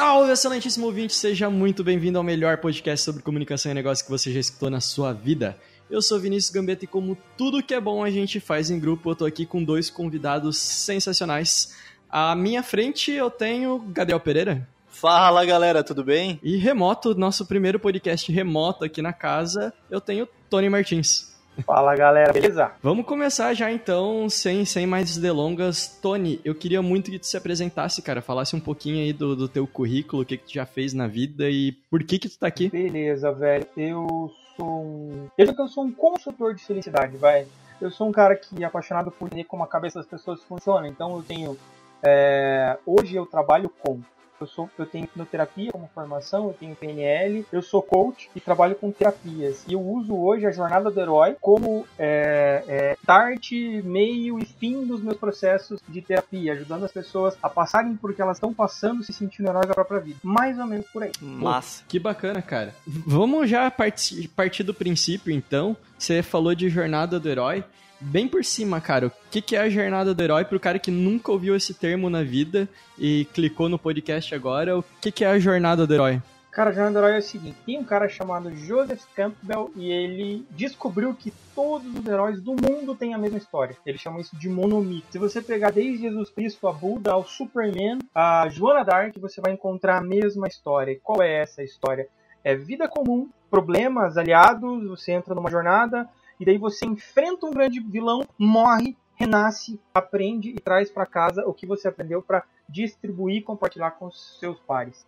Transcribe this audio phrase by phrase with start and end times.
[0.00, 1.12] Salve, excelentíssimo ouvinte!
[1.12, 4.80] Seja muito bem-vindo ao melhor podcast sobre comunicação e negócio que você já escutou na
[4.80, 5.58] sua vida.
[5.90, 9.10] Eu sou Vinícius Gambetta e como tudo que é bom a gente faz em grupo,
[9.10, 11.76] eu tô aqui com dois convidados sensacionais.
[12.08, 14.66] À minha frente eu tenho Gabriel Pereira.
[14.88, 16.40] Fala galera, tudo bem?
[16.42, 21.29] E remoto, nosso primeiro podcast remoto aqui na casa, eu tenho Tony Martins.
[21.64, 22.72] Fala galera, beleza?
[22.82, 25.98] Vamos começar já então, sem, sem mais delongas.
[26.00, 29.48] Tony, eu queria muito que tu se apresentasse, cara, falasse um pouquinho aí do, do
[29.48, 32.38] teu currículo, o que, que tu já fez na vida e por que que tu
[32.38, 32.68] tá aqui.
[32.68, 33.66] Beleza, velho.
[33.76, 35.28] Eu sou um.
[35.36, 37.46] Eu eu sou um consultor de felicidade, vai.
[37.80, 40.86] Eu sou um cara que é apaixonado por entender como a cabeça das pessoas funciona.
[40.86, 41.56] Então eu tenho.
[42.02, 44.00] é, Hoje eu trabalho com.
[44.40, 48.74] Eu, sou, eu tenho hipnoterapia como formação, eu tenho PNL, eu sou coach e trabalho
[48.74, 49.64] com terapias.
[49.68, 53.52] E eu uso hoje a jornada do herói como é, é, start,
[53.84, 58.14] meio e fim dos meus processos de terapia, ajudando as pessoas a passarem por o
[58.14, 60.18] que elas estão passando, se sentindo heróis da própria vida.
[60.22, 61.12] Mais ou menos por aí.
[61.20, 61.84] Massa.
[61.86, 62.74] Que bacana, cara.
[62.86, 65.76] Vamos já parti- partir do princípio, então.
[65.98, 67.62] Você falou de jornada do herói.
[68.00, 70.90] Bem por cima, cara, o que, que é a jornada do herói pro cara que
[70.90, 72.66] nunca ouviu esse termo na vida
[72.98, 74.78] e clicou no podcast agora?
[74.78, 76.22] O que, que é a jornada do herói?
[76.50, 79.92] Cara, a jornada do herói é o seguinte: tem um cara chamado Joseph Campbell e
[79.92, 83.76] ele descobriu que todos os heróis do mundo têm a mesma história.
[83.84, 85.06] Ele chama isso de monomito.
[85.10, 89.52] Se você pegar desde Jesus Cristo, a Buda, ao Superman, a Joana Dark, você vai
[89.52, 90.98] encontrar a mesma história.
[91.02, 92.08] Qual é essa história?
[92.42, 96.08] É vida comum, problemas, aliados, você entra numa jornada
[96.40, 101.52] e daí você enfrenta um grande vilão, morre, renasce, aprende e traz para casa o
[101.52, 105.06] que você aprendeu para distribuir e compartilhar com os seus pares.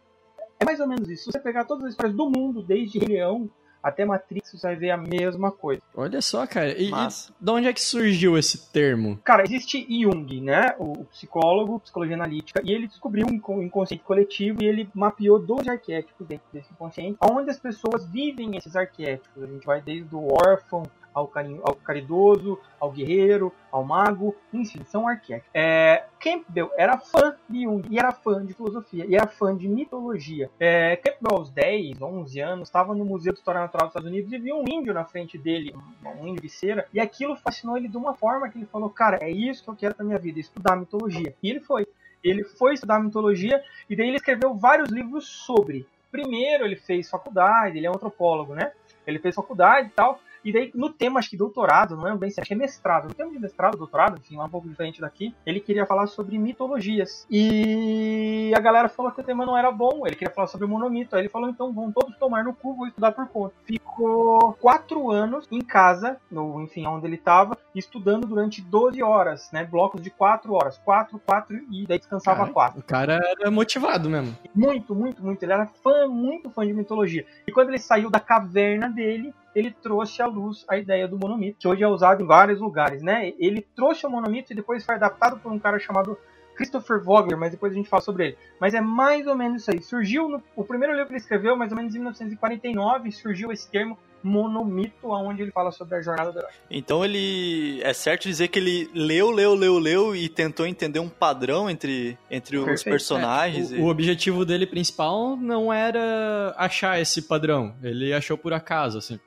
[0.60, 1.24] É mais ou menos isso.
[1.24, 3.50] Se você pegar todas as histórias do mundo, desde Rei Leão
[3.82, 5.82] até Matrix, você vai ver a mesma coisa.
[5.94, 6.78] Olha só, cara.
[6.78, 7.34] E, e Massa.
[7.40, 9.18] de onde é que surgiu esse termo?
[9.24, 10.76] Cara, existe Jung, né?
[10.78, 15.68] O psicólogo, psicologia analítica, e ele descobriu um inco- inconsciente coletivo e ele mapeou 12
[15.68, 19.42] arquétipos dentro desse inconsciente, onde as pessoas vivem esses arquétipos.
[19.42, 24.82] A gente vai desde o órfão ao, carinho, ao caridoso, ao guerreiro, ao mago, enfim,
[24.84, 25.50] são arquétipos.
[25.54, 29.68] É, Campbell era fã de Jung e era fã de filosofia e era fã de
[29.68, 30.50] mitologia.
[30.58, 34.32] É, Campbell, aos 10, 11 anos, estava no Museu de História Natural dos Estados Unidos
[34.32, 35.74] e viu um índio na frente dele,
[36.04, 39.18] um, índio de cera, e aquilo fascinou ele de uma forma que ele falou: Cara,
[39.20, 41.34] é isso que eu quero pra minha vida, estudar mitologia.
[41.42, 41.86] E ele foi.
[42.22, 45.84] Ele foi estudar mitologia e daí ele escreveu vários livros sobre.
[46.08, 48.70] Primeiro, ele fez faculdade, ele é um antropólogo, né?
[49.06, 50.20] Ele fez faculdade e tal.
[50.44, 53.08] E daí, no tema, acho que doutorado, não lembro bem se acho que é mestrado.
[53.08, 56.38] No tema de mestrado, doutorado, enfim, lá um pouco diferente daqui, ele queria falar sobre
[56.38, 57.26] mitologias.
[57.30, 61.14] E a galera falou que o tema não era bom, ele queria falar sobre monomito.
[61.14, 63.54] Aí ele falou, então vão todos tomar no cu, vou estudar por conta.
[63.64, 69.64] Ficou quatro anos em casa, no, enfim, onde ele estava, estudando durante 12 horas, né?
[69.64, 70.78] Blocos de quatro horas.
[70.78, 72.80] Quatro, quatro, e daí descansava Cara, quatro.
[72.80, 74.36] O cara era motivado mesmo.
[74.54, 75.42] Muito, muito, muito.
[75.42, 77.26] Ele era fã, muito fã de mitologia.
[77.46, 81.58] E quando ele saiu da caverna dele, ele trouxe à luz a ideia do monomito,
[81.58, 83.32] que hoje é usado em vários lugares, né?
[83.38, 86.16] Ele trouxe o monomito e depois foi adaptado por um cara chamado
[86.54, 88.38] Christopher Vogler, mas depois a gente fala sobre ele.
[88.60, 89.82] Mas é mais ou menos isso aí.
[89.82, 93.70] Surgiu no, o primeiro livro que ele escreveu, mais ou menos em 1949, surgiu esse
[93.70, 96.50] termo monomito, onde ele fala sobre a jornada do herói.
[96.70, 97.80] Então ele.
[97.82, 102.16] É certo dizer que ele leu, leu, leu, leu e tentou entender um padrão entre,
[102.30, 102.90] entre os Perfeito.
[102.90, 103.72] personagens.
[103.72, 107.74] O, e- o objetivo dele principal não era achar esse padrão.
[107.82, 109.18] Ele achou por acaso, assim.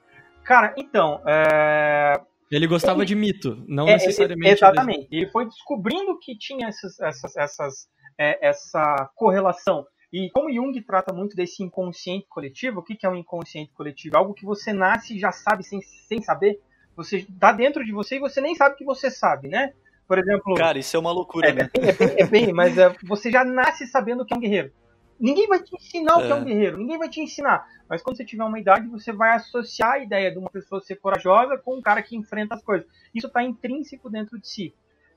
[0.43, 4.53] Cara, então, é, Ele gostava de mito, não É, necessariamente.
[4.53, 5.07] Exatamente.
[5.11, 7.87] Ele foi descobrindo que tinha essas, essas, essas,
[8.17, 9.85] é, essa correlação.
[10.13, 14.17] E como Jung trata muito desse inconsciente coletivo, o que, que é um inconsciente coletivo?
[14.17, 16.59] Algo que você nasce e já sabe sem, sem saber.
[16.95, 19.73] Você tá dentro de você e você nem sabe que você sabe, né?
[20.07, 20.53] Por exemplo.
[20.55, 21.69] Cara, isso é uma loucura, É, né?
[21.73, 24.39] é bem, é bem, é bem, mas é, você já nasce sabendo que é um
[24.39, 24.71] guerreiro.
[25.19, 26.45] Ninguém vai te ensinar o que é um É.
[26.45, 27.67] guerreiro, ninguém vai te ensinar.
[27.87, 30.95] Mas quando você tiver uma idade, você vai associar a ideia de uma pessoa ser
[30.95, 32.87] corajosa com um cara que enfrenta as coisas.
[33.13, 34.73] Isso está intrínseco dentro de si.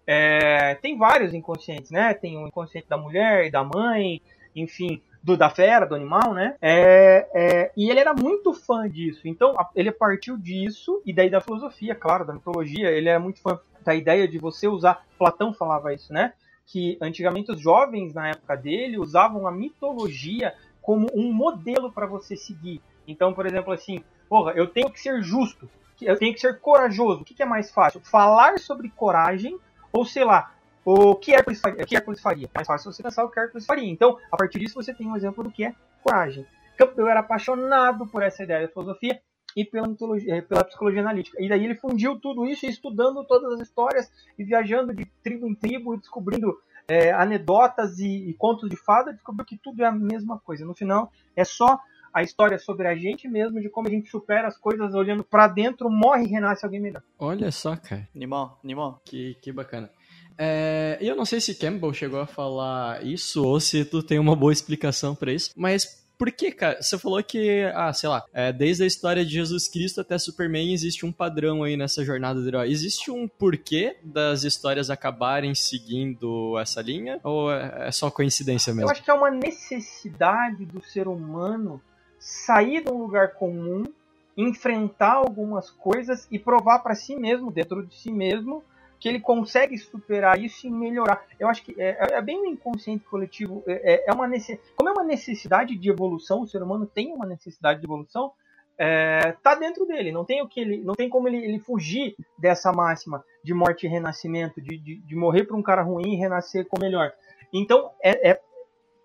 [0.06, 2.14] É, tem vários inconscientes, né?
[2.14, 4.22] Tem o inconsciente da mulher e da mãe,
[4.54, 6.56] enfim, do, da fera, do animal, né?
[6.62, 9.26] É, é, e ele era muito fã disso.
[9.26, 13.60] Então, ele partiu disso, e daí da filosofia, claro, da mitologia, ele é muito fã
[13.84, 15.04] a ideia de você usar.
[15.18, 16.32] Platão falava isso, né?
[16.68, 22.36] Que antigamente os jovens, na época dele, usavam a mitologia como um modelo para você
[22.36, 22.80] seguir.
[23.06, 25.68] Então, por exemplo, assim, porra, eu tenho que ser justo,
[26.00, 27.22] eu tenho que ser corajoso.
[27.22, 28.00] O que, que é mais fácil?
[28.00, 29.58] Falar sobre coragem
[29.92, 30.52] ou, sei lá,
[30.84, 31.82] o que Hércules faria?
[31.82, 32.46] O que Hércules faria?
[32.46, 33.90] É mais fácil você pensar o que Hércules faria.
[33.90, 36.46] Então, a partir disso, você tem um exemplo do que é coragem.
[36.96, 39.20] Eu era apaixonado por essa ideia da filosofia
[39.58, 41.36] e pela, mitologia, pela psicologia analítica.
[41.42, 44.08] E daí ele fundiu tudo isso estudando todas as histórias
[44.38, 46.56] e viajando de tribo em tribo e descobrindo
[46.86, 50.64] é, anedotas e, e, contos de fada, descobriu que tudo é a mesma coisa.
[50.64, 51.76] No final, é só
[52.14, 55.48] a história sobre a gente mesmo, de como a gente supera as coisas olhando para
[55.48, 57.02] dentro, morre e renasce alguém melhor.
[57.18, 58.08] Olha só, cara.
[58.14, 59.02] Animal, animal.
[59.04, 59.90] Que, que bacana.
[60.38, 64.36] É, eu não sei se Campbell chegou a falar isso ou se tu tem uma
[64.36, 66.82] boa explicação para isso, mas por que, cara?
[66.82, 70.72] Você falou que, ah, sei lá, é, desde a história de Jesus Cristo até Superman
[70.72, 72.68] existe um padrão aí nessa jornada do herói.
[72.70, 77.20] Existe um porquê das histórias acabarem seguindo essa linha?
[77.22, 78.88] Ou é, é só coincidência mesmo?
[78.88, 81.80] Eu acho que é uma necessidade do ser humano
[82.18, 83.84] sair de um lugar comum,
[84.36, 88.64] enfrentar algumas coisas e provar para si mesmo, dentro de si mesmo,
[88.98, 91.24] que ele consegue superar isso e melhorar.
[91.38, 93.62] Eu acho que é, é, é bem inconsciente coletivo.
[93.66, 94.58] É, é, é uma necess...
[94.76, 98.32] Como é uma necessidade de evolução, o ser humano tem uma necessidade de evolução,
[98.76, 100.12] é, tá dentro dele.
[100.12, 103.86] Não tem o que ele, não tem como ele, ele fugir dessa máxima de morte
[103.86, 107.12] e renascimento, de, de, de morrer para um cara ruim e renascer com melhor.
[107.52, 108.40] Então, é, é,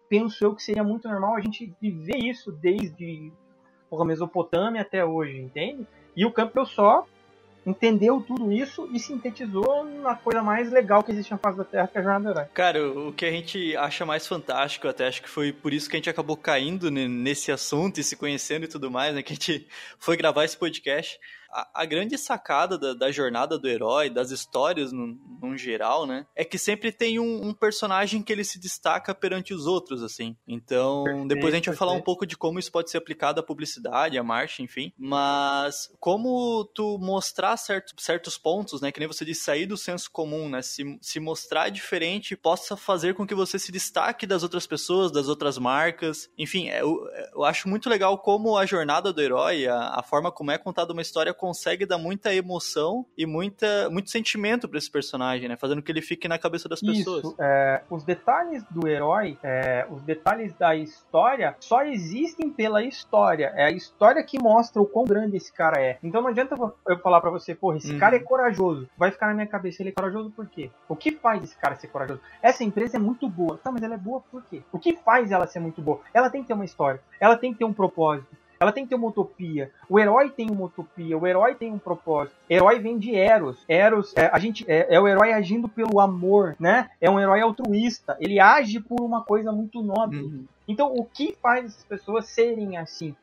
[0.10, 3.32] penso eu que seria muito normal a gente viver isso desde
[3.92, 5.88] a Mesopotâmia até hoje, entende?
[6.16, 7.06] E o Campbell só
[7.66, 11.88] entendeu tudo isso e sintetizou na coisa mais legal que existe na face da Terra,
[11.88, 12.50] que é a Jornada do Herói.
[12.54, 15.96] Cara, o que a gente acha mais fantástico, até acho que foi por isso que
[15.96, 19.24] a gente acabou caindo nesse assunto e se conhecendo e tudo mais, né?
[19.24, 19.68] Que a gente
[19.98, 21.20] foi gravar esse podcast
[21.54, 26.26] a, a grande sacada da, da, jornada do herói, das histórias no, no geral, né?
[26.36, 30.36] É que sempre tem um, um, personagem que ele se destaca perante os outros, assim.
[30.48, 33.40] Então, perfeito, depois a gente vai falar um pouco de como isso pode ser aplicado
[33.40, 34.92] à publicidade, à marcha, enfim.
[34.98, 38.92] Mas como tu mostrar certo, certos pontos, né?
[38.92, 40.62] Que nem você disse, sair do senso comum, né?
[40.62, 45.28] Se, se mostrar diferente possa fazer com que você se destaque das outras pessoas, das
[45.28, 46.30] outras marcas.
[46.38, 50.32] Enfim, é, eu, eu acho muito legal como a jornada do herói, a, a forma
[50.32, 54.90] como é contada uma história consegue dar muita emoção e muita, muito sentimento para esse
[54.90, 55.58] personagem, né?
[55.58, 57.26] Fazendo que ele fique na cabeça das pessoas.
[57.26, 63.52] Isso, é, os detalhes do herói, é, os detalhes da história, só existem pela história.
[63.58, 65.98] É a história que mostra o quão grande esse cara é.
[66.02, 66.56] Então não adianta
[66.88, 68.00] eu falar para você, porra, esse uhum.
[68.00, 68.88] cara é corajoso.
[68.98, 70.72] Vai ficar na minha cabeça, ele é corajoso por quê?
[70.88, 72.22] O que faz esse cara ser corajoso?
[72.42, 73.58] Essa empresa é muito boa.
[73.58, 74.64] Tá, mas ela é boa por quê?
[74.72, 76.00] O que faz ela ser muito boa?
[76.14, 78.90] Ela tem que ter uma história, ela tem que ter um propósito ela tem que
[78.90, 79.72] ter uma utopia.
[79.90, 82.36] O herói tem uma utopia, o herói tem um propósito.
[82.50, 83.64] O herói vem de Eros.
[83.68, 86.90] Eros é, a gente, é, é o herói agindo pelo amor, né?
[87.00, 88.18] É um herói altruísta.
[88.20, 90.20] Ele age por uma coisa muito nobre.
[90.20, 90.46] Uhum.
[90.68, 93.16] Então, o que faz essas pessoas serem assim?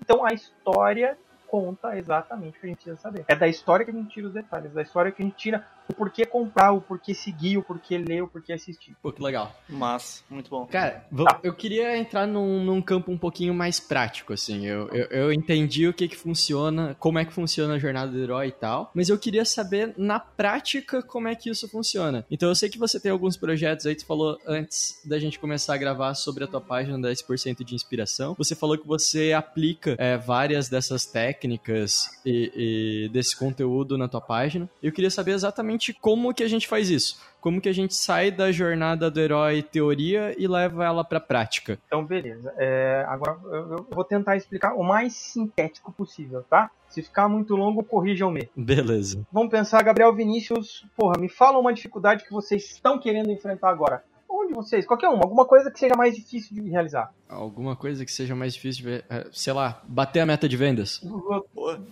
[0.00, 1.16] Então, a história
[1.46, 3.24] conta exatamente o que a gente precisa saber.
[3.28, 5.64] É da história que a gente tira os detalhes, da história que a gente tira
[5.88, 8.96] o porquê comprar, o porquê seguir, o porquê ler, o porquê assistir.
[9.02, 9.54] Pô, que legal.
[9.68, 10.66] Mas, muito bom.
[10.66, 11.40] Cara, tá.
[11.42, 14.66] eu queria entrar num, num, campo um pouquinho mais prático, assim.
[14.66, 18.18] Eu, eu, eu, entendi o que que funciona, como é que funciona a jornada do
[18.18, 22.24] herói e tal, mas eu queria saber, na prática, como é que isso funciona.
[22.30, 25.74] Então, eu sei que você tem alguns projetos aí, tu falou antes da gente começar
[25.74, 28.34] a gravar sobre a tua página 10% de inspiração.
[28.38, 34.20] Você falou que você aplica é, várias dessas técnicas e, e desse conteúdo na tua
[34.20, 34.68] página.
[34.82, 37.20] Eu queria saber exatamente exatamente como que a gente faz isso.
[37.40, 41.78] Como que a gente sai da jornada do herói teoria e leva ela para prática.
[41.86, 42.52] Então, beleza.
[42.56, 46.70] É, agora eu vou tentar explicar o mais sintético possível, tá?
[46.88, 48.48] Se ficar muito longo, corrijam-me.
[48.56, 49.24] Beleza.
[49.30, 54.02] Vamos pensar, Gabriel Vinícius, porra, me fala uma dificuldade que vocês estão querendo enfrentar agora
[54.28, 57.12] um de vocês, qualquer uma, alguma coisa que seja mais difícil de realizar.
[57.28, 60.56] Alguma coisa que seja mais difícil de ver, é, sei lá, bater a meta de
[60.56, 61.00] vendas.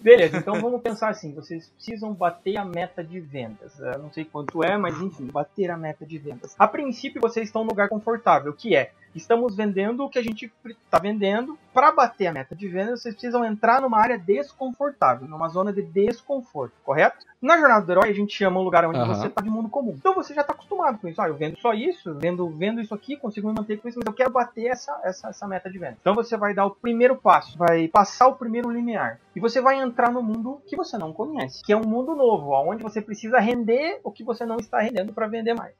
[0.00, 3.78] Beleza, então vamos pensar assim, vocês precisam bater a meta de vendas.
[3.78, 6.54] Eu não sei quanto é, mas enfim, bater a meta de vendas.
[6.58, 10.52] A princípio vocês estão num lugar confortável, que é estamos vendendo o que a gente
[10.66, 11.56] está vendendo.
[11.72, 15.82] Para bater a meta de venda, vocês precisam entrar numa área desconfortável, numa zona de
[15.82, 17.26] desconforto, correto?
[17.42, 19.06] Na jornada do herói, a gente chama um lugar onde uhum.
[19.06, 19.94] você está de mundo comum.
[19.96, 21.20] Então você já está acostumado com isso.
[21.20, 24.06] Ah, eu vendo só isso, vendo, vendo isso aqui, consigo me manter com isso, mas
[24.06, 25.96] eu quero bater essa, essa, essa meta de venda.
[26.00, 29.20] Então você vai dar o primeiro passo, vai passar o primeiro limiar.
[29.34, 32.52] E você vai entrar no mundo que você não conhece, que é um mundo novo,
[32.52, 35.74] onde você precisa render o que você não está rendendo para vender mais.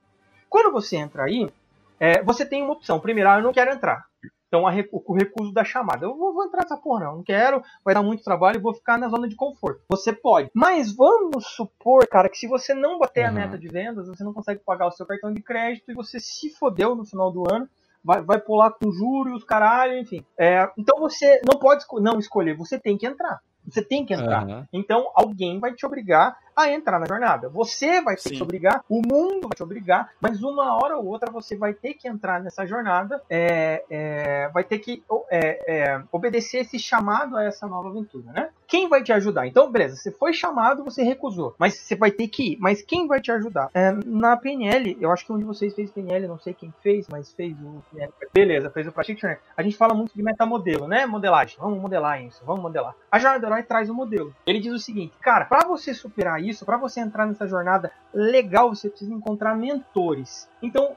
[0.49, 1.51] Quando você entra aí,
[1.99, 3.01] é, você tem uma opção.
[3.01, 4.05] Primeiro, ah, eu não quero entrar.
[4.47, 6.07] Então a o recuso da chamada.
[6.07, 8.73] Eu vou, vou entrar nessa porra, não, não quero, vai dar muito trabalho e vou
[8.73, 9.81] ficar na zona de conforto.
[9.89, 10.49] Você pode.
[10.55, 13.35] Mas vamos supor, cara, que se você não bater a Uhum.
[13.35, 16.51] meta de vendas, você não consegue pagar o seu cartão de crédito e você se
[16.51, 17.69] fodeu no final do ano.
[18.05, 20.25] Vai, vai pular com juros, caralho, enfim.
[20.39, 23.41] É, então você não pode não escolher, você tem que entrar.
[23.67, 24.43] Você tem que entrar.
[24.45, 24.69] Aham.
[24.73, 27.49] Então alguém vai te obrigar a entrar na jornada.
[27.49, 28.31] Você vai ter Sim.
[28.31, 31.75] que te obrigar, o mundo vai te obrigar, mas uma hora ou outra você vai
[31.75, 37.37] ter que entrar nessa jornada, é, é, vai ter que é, é, obedecer esse chamado
[37.37, 38.51] a essa nova aventura, né?
[38.67, 39.47] Quem vai te ajudar?
[39.47, 42.57] Então, beleza, você foi chamado, você recusou, mas você vai ter que ir.
[42.59, 43.71] Mas quem vai te ajudar?
[43.75, 47.07] É, na PNL, eu acho que um de vocês fez PNL, não sei quem fez,
[47.09, 48.13] mas fez o PNL.
[48.33, 49.39] Beleza, fez o Practitioner.
[49.57, 51.05] A gente fala muito de metamodelo, né?
[51.07, 51.57] Modelagem.
[51.61, 52.95] Vamos modelar isso, vamos modelar.
[53.11, 54.35] A jornada herói traz um modelo.
[54.47, 58.75] Ele diz o seguinte, cara, para você superar isso, para você entrar nessa jornada legal,
[58.75, 60.49] você precisa encontrar mentores.
[60.63, 60.97] Então,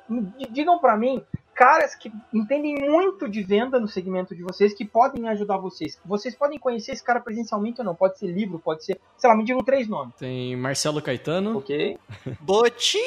[0.51, 1.23] digam para mim
[1.53, 5.99] caras que entendem muito de venda no segmento de vocês, que podem ajudar vocês.
[6.05, 7.95] Vocês podem conhecer esse cara presencialmente ou não.
[7.95, 8.99] Pode ser livro, pode ser.
[9.17, 10.13] Sei lá, me digam três nomes.
[10.15, 11.97] Tem Marcelo Caetano, Ok?
[12.39, 13.01] Botine!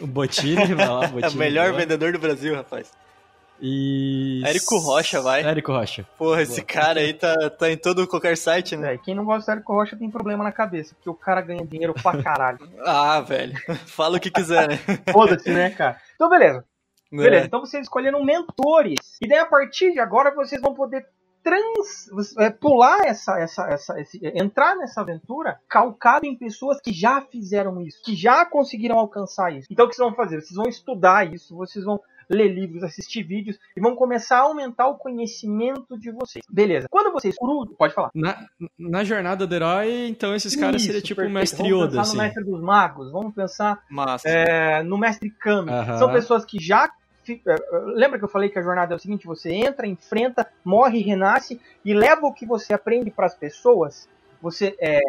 [0.00, 1.80] o Botini, vai lá, É o melhor boa.
[1.80, 2.90] vendedor do Brasil, rapaz.
[3.60, 4.42] E.
[4.44, 5.42] Érico Rocha, vai.
[5.42, 6.06] Érico Rocha.
[6.16, 8.94] Porra, esse cara aí tá, tá em todo qualquer site, né?
[8.94, 11.66] É, quem não gosta do Érico Rocha tem problema na cabeça, porque o cara ganha
[11.66, 12.58] dinheiro pra caralho.
[12.84, 13.54] Ah, velho.
[13.86, 14.78] Fala o que quiser, né?
[15.12, 15.96] Foda-se, né, cara?
[16.14, 16.64] Então, beleza.
[17.10, 17.46] Beleza, É.
[17.46, 18.98] então vocês escolheram mentores.
[19.20, 21.06] E daí, a partir de agora, vocês vão poder
[21.42, 27.22] trans, é, pular essa, essa, essa, esse- entrar nessa aventura calcado em pessoas que já
[27.22, 29.66] fizeram isso, que já conseguiram alcançar isso.
[29.70, 30.40] Então, o que vocês vão fazer?
[30.42, 31.98] Vocês vão estudar isso, vocês vão
[32.28, 36.44] ler livros, assistir vídeos e vão começar a aumentar o conhecimento de vocês.
[36.50, 36.86] Beleza.
[36.90, 38.10] Quando vocês cruzam, pode falar.
[38.14, 38.46] Na,
[38.78, 42.00] na jornada do herói, então esses caras Isso, seriam tipo o mestre vamos Yoda, pensar
[42.02, 42.16] assim.
[42.16, 43.82] no mestre dos magos, vamos pensar
[44.24, 45.70] é, no mestre Kami.
[45.70, 45.98] Aham.
[45.98, 46.90] São pessoas que já.
[47.24, 47.56] fi- é,
[47.94, 51.60] Lembra que eu falei que a jornada é o seguinte: você entra, enfrenta, morre, renasce
[51.84, 54.08] e leva o que você aprende para as pessoas.
[54.42, 55.00] Você é.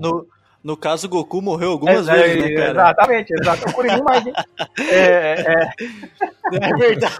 [0.00, 0.26] No,
[0.62, 2.70] no caso, o Goku morreu algumas é, vezes, né, cara?
[2.70, 3.68] Exatamente, exato.
[3.68, 4.32] Eu curei mais, hein?
[4.90, 5.72] É, é,
[6.52, 7.16] É verdade.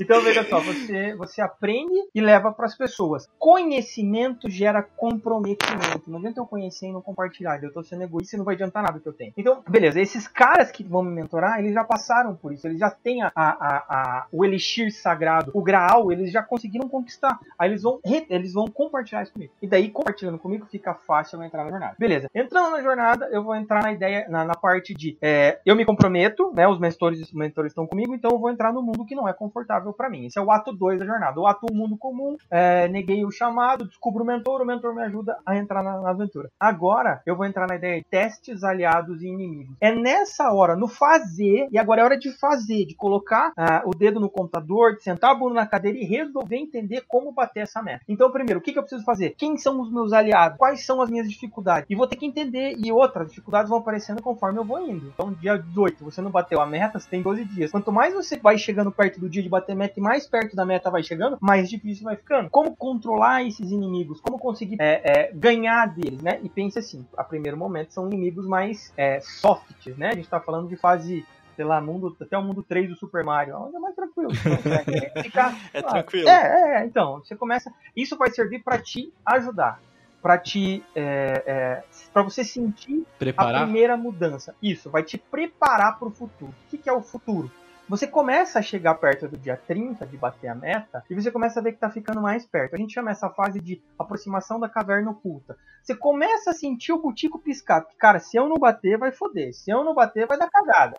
[0.00, 3.28] Então, veja só, você, você aprende e leva para as pessoas.
[3.38, 6.02] Conhecimento gera comprometimento.
[6.08, 7.62] Não adianta eu conhecer e não compartilhar.
[7.62, 9.32] Eu tô sendo egoísta e não vai adiantar nada que eu tenho.
[9.36, 12.66] Então, beleza, esses caras que vão me mentorar, eles já passaram por isso.
[12.66, 13.46] Eles já têm a, a,
[13.88, 17.38] a, o elixir sagrado, o graal, eles já conseguiram conquistar.
[17.58, 19.52] Aí eles vão, eles vão compartilhar isso comigo.
[19.62, 21.94] E daí, compartilhando comigo, fica fácil eu entrar na jornada.
[21.98, 25.74] Beleza, entrando na jornada, eu vou entrar na ideia, na, na parte de é, eu
[25.74, 26.68] me comprometo, né?
[26.68, 29.32] Os mentores, os mentores estão comigo, então eu vou entrar no mundo que não é
[29.32, 30.26] confortável para mim.
[30.26, 31.40] Esse é o ato 2 da jornada.
[31.40, 35.02] O ato 1, mundo comum, é, neguei o chamado, descubro o mentor, o mentor me
[35.02, 36.48] ajuda a entrar na, na aventura.
[36.58, 39.76] Agora eu vou entrar na ideia de testes, aliados e inimigos.
[39.80, 43.90] É nessa hora, no fazer, e agora é hora de fazer, de colocar ah, o
[43.90, 47.82] dedo no computador, de sentar a bunda na cadeira e resolver entender como bater essa
[47.82, 48.04] meta.
[48.08, 49.34] Então, primeiro, o que, que eu preciso fazer?
[49.36, 50.58] Quem são os meus aliados?
[50.58, 51.86] Quais são as minhas dificuldades?
[51.90, 55.08] E vou ter que entender, e outras dificuldades vão aparecendo conforme eu vou indo.
[55.08, 57.70] Então, dia 18, você não bateu a meta, você tem 12 dias.
[57.70, 60.64] Quanto mais você vai chegando perto do dia de bater meta e mais perto da
[60.64, 62.50] meta vai chegando, mais difícil vai ficando.
[62.50, 64.20] Como controlar esses inimigos?
[64.20, 66.40] Como conseguir é, é, ganhar deles, né?
[66.42, 70.10] E pense assim, a primeiro momento são inimigos mais é, softs, né?
[70.10, 71.24] A gente tá falando de fase
[71.54, 74.32] sei lá, mundo, até o mundo 3 do Super Mario, onde é mais tranquilo.
[74.32, 74.68] Então, você
[75.14, 76.28] vai ficar, É tranquilo.
[76.28, 77.72] É, é, então, você começa.
[77.96, 79.80] Isso vai servir para te ajudar,
[80.24, 83.64] para te, é, é, para você sentir a Preparar.
[83.64, 84.54] primeira mudança.
[84.62, 86.50] Isso, vai te preparar para o futuro.
[86.50, 87.52] O que, que é o futuro?
[87.88, 91.60] Você começa a chegar perto do dia 30 de bater a meta e você começa
[91.60, 92.74] a ver que tá ficando mais perto.
[92.74, 95.56] A gente chama essa fase de aproximação da caverna oculta.
[95.82, 97.86] Você começa a sentir o butico piscar.
[97.98, 99.52] Cara, se eu não bater, vai foder.
[99.52, 100.96] Se eu não bater, vai dar cagada.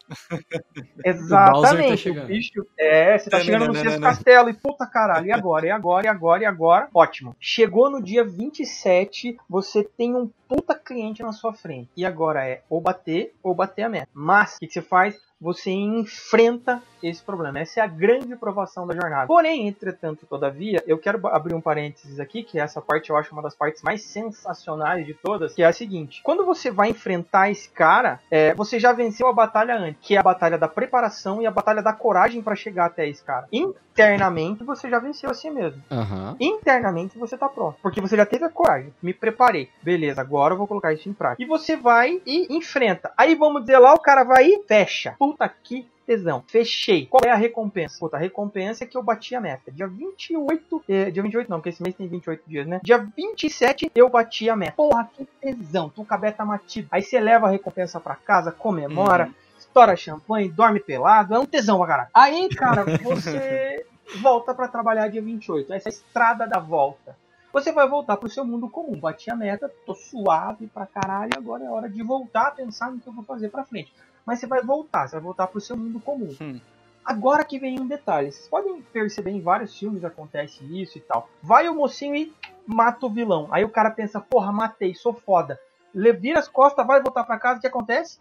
[1.04, 1.94] Exatamente.
[1.94, 2.28] O, chegando.
[2.28, 2.68] bicho.
[2.78, 5.26] É, você tá chegando no sexto castelo e puta caralho.
[5.26, 5.66] E agora?
[5.66, 6.06] E agora?
[6.06, 6.44] E agora?
[6.44, 6.90] E agora?
[6.94, 7.36] Ótimo.
[7.40, 11.90] Chegou no dia 27, você tem um puta cliente na sua frente.
[11.98, 14.08] E agora é ou bater ou bater a meta.
[14.14, 15.18] Mas o que, que você faz?
[15.46, 17.60] Você enfrenta esse problema.
[17.60, 19.28] Essa é a grande provação da jornada.
[19.28, 23.44] Porém, entretanto, todavia, eu quero abrir um parênteses aqui, que essa parte eu acho uma
[23.44, 27.70] das partes mais sensacionais de todas, que é a seguinte: quando você vai enfrentar esse
[27.70, 31.46] cara, é, você já venceu a batalha antes, que é a batalha da preparação e
[31.46, 33.48] a batalha da coragem para chegar até esse cara.
[33.52, 36.36] Internamente, você já venceu a si mesmo Aham.
[36.40, 37.78] internamente você tá pronto.
[37.82, 38.94] Porque você já teve a coragem.
[39.02, 39.70] Me preparei.
[39.82, 41.42] Beleza, agora eu vou colocar isso em prática.
[41.42, 43.12] E você vai e enfrenta.
[43.16, 45.16] Aí vamos dizer lá, o cara vai e fecha.
[45.18, 46.44] Puta que tesão.
[46.48, 47.06] Fechei.
[47.06, 47.98] Qual é a recompensa?
[48.00, 49.72] Puta, a recompensa é que eu bati a meta.
[49.72, 50.84] Dia 28.
[50.88, 52.80] Eh, dia 28 não, porque esse mês tem 28 dias, né?
[52.84, 54.74] Dia 27 eu bati a meta.
[54.74, 55.90] Porra, que tesão.
[55.90, 56.88] Tu cabeta matida.
[56.92, 59.30] Aí você leva a recompensa pra casa, comemora.
[59.58, 62.10] Estoura champanhe, dorme pelado, é um tesão pra caralho.
[62.14, 63.86] Aí, cara, você
[64.22, 65.74] volta pra trabalhar dia 28.
[65.74, 67.18] Essa é a estrada da volta.
[67.52, 69.00] Você vai voltar pro seu mundo comum.
[69.00, 73.00] Bati a meta, tô suave pra caralho, agora é hora de voltar a pensar no
[73.00, 73.94] que eu vou fazer pra frente.
[74.26, 76.36] Mas você vai voltar, você vai voltar pro seu mundo comum.
[76.42, 76.60] Hum.
[77.06, 78.32] Agora que vem um detalhe.
[78.32, 81.30] Vocês podem perceber em vários filmes acontece isso e tal.
[81.42, 82.34] Vai o mocinho e
[82.66, 83.48] mata o vilão.
[83.52, 85.60] Aí o cara pensa, porra, matei, sou foda.
[85.94, 88.18] Vira as costas, vai voltar pra casa, o que acontece?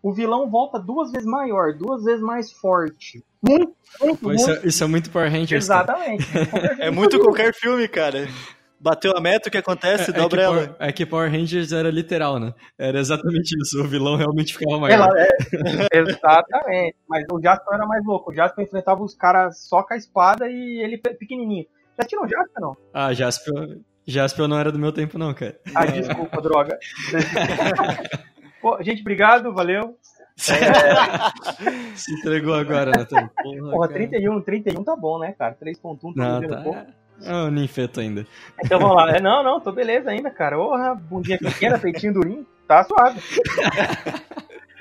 [0.00, 3.24] O vilão volta duas vezes maior, duas vezes mais forte.
[3.42, 4.64] Muito, muito, Pô, isso, muito.
[4.64, 5.66] é, isso é muito Power Rangers.
[5.66, 5.82] cara.
[5.82, 6.24] Exatamente.
[6.80, 8.28] É muito qualquer filme, cara.
[8.84, 10.10] Bateu a meta, o que acontece?
[10.10, 10.54] É, é, que Dobra ela.
[10.56, 12.52] Power, é que Power Rangers era literal, né?
[12.78, 13.80] Era exatamente isso.
[13.82, 15.08] O vilão realmente ficava maior.
[15.08, 15.28] Ela é,
[15.98, 16.96] exatamente.
[17.08, 18.30] Mas o Jasper era mais louco.
[18.30, 21.64] O Jasper enfrentava os caras só com a espada e ele pe- pequenininho.
[21.98, 22.76] Já tirou o Jasper, não?
[22.92, 25.58] Ah, Jaspion, Jaspion não era do meu tempo, não, cara.
[25.74, 26.78] Ah, desculpa, droga.
[28.60, 29.96] Pô, gente, obrigado, valeu.
[30.36, 33.28] Se entregou agora, Nathan.
[33.42, 34.00] Porra, Porra, cara.
[34.08, 35.54] 31, 31 tá bom, né, cara?
[35.54, 36.78] 3.1 tá Não, vendo pouco.
[36.78, 36.86] tá.
[37.22, 38.26] É um ninfeto ainda.
[38.64, 39.16] Então vamos lá.
[39.16, 40.56] É, Não, não, tô beleza ainda, cara.
[40.56, 43.20] Porra, bundinha pequena, peitinho durinho, tá suave.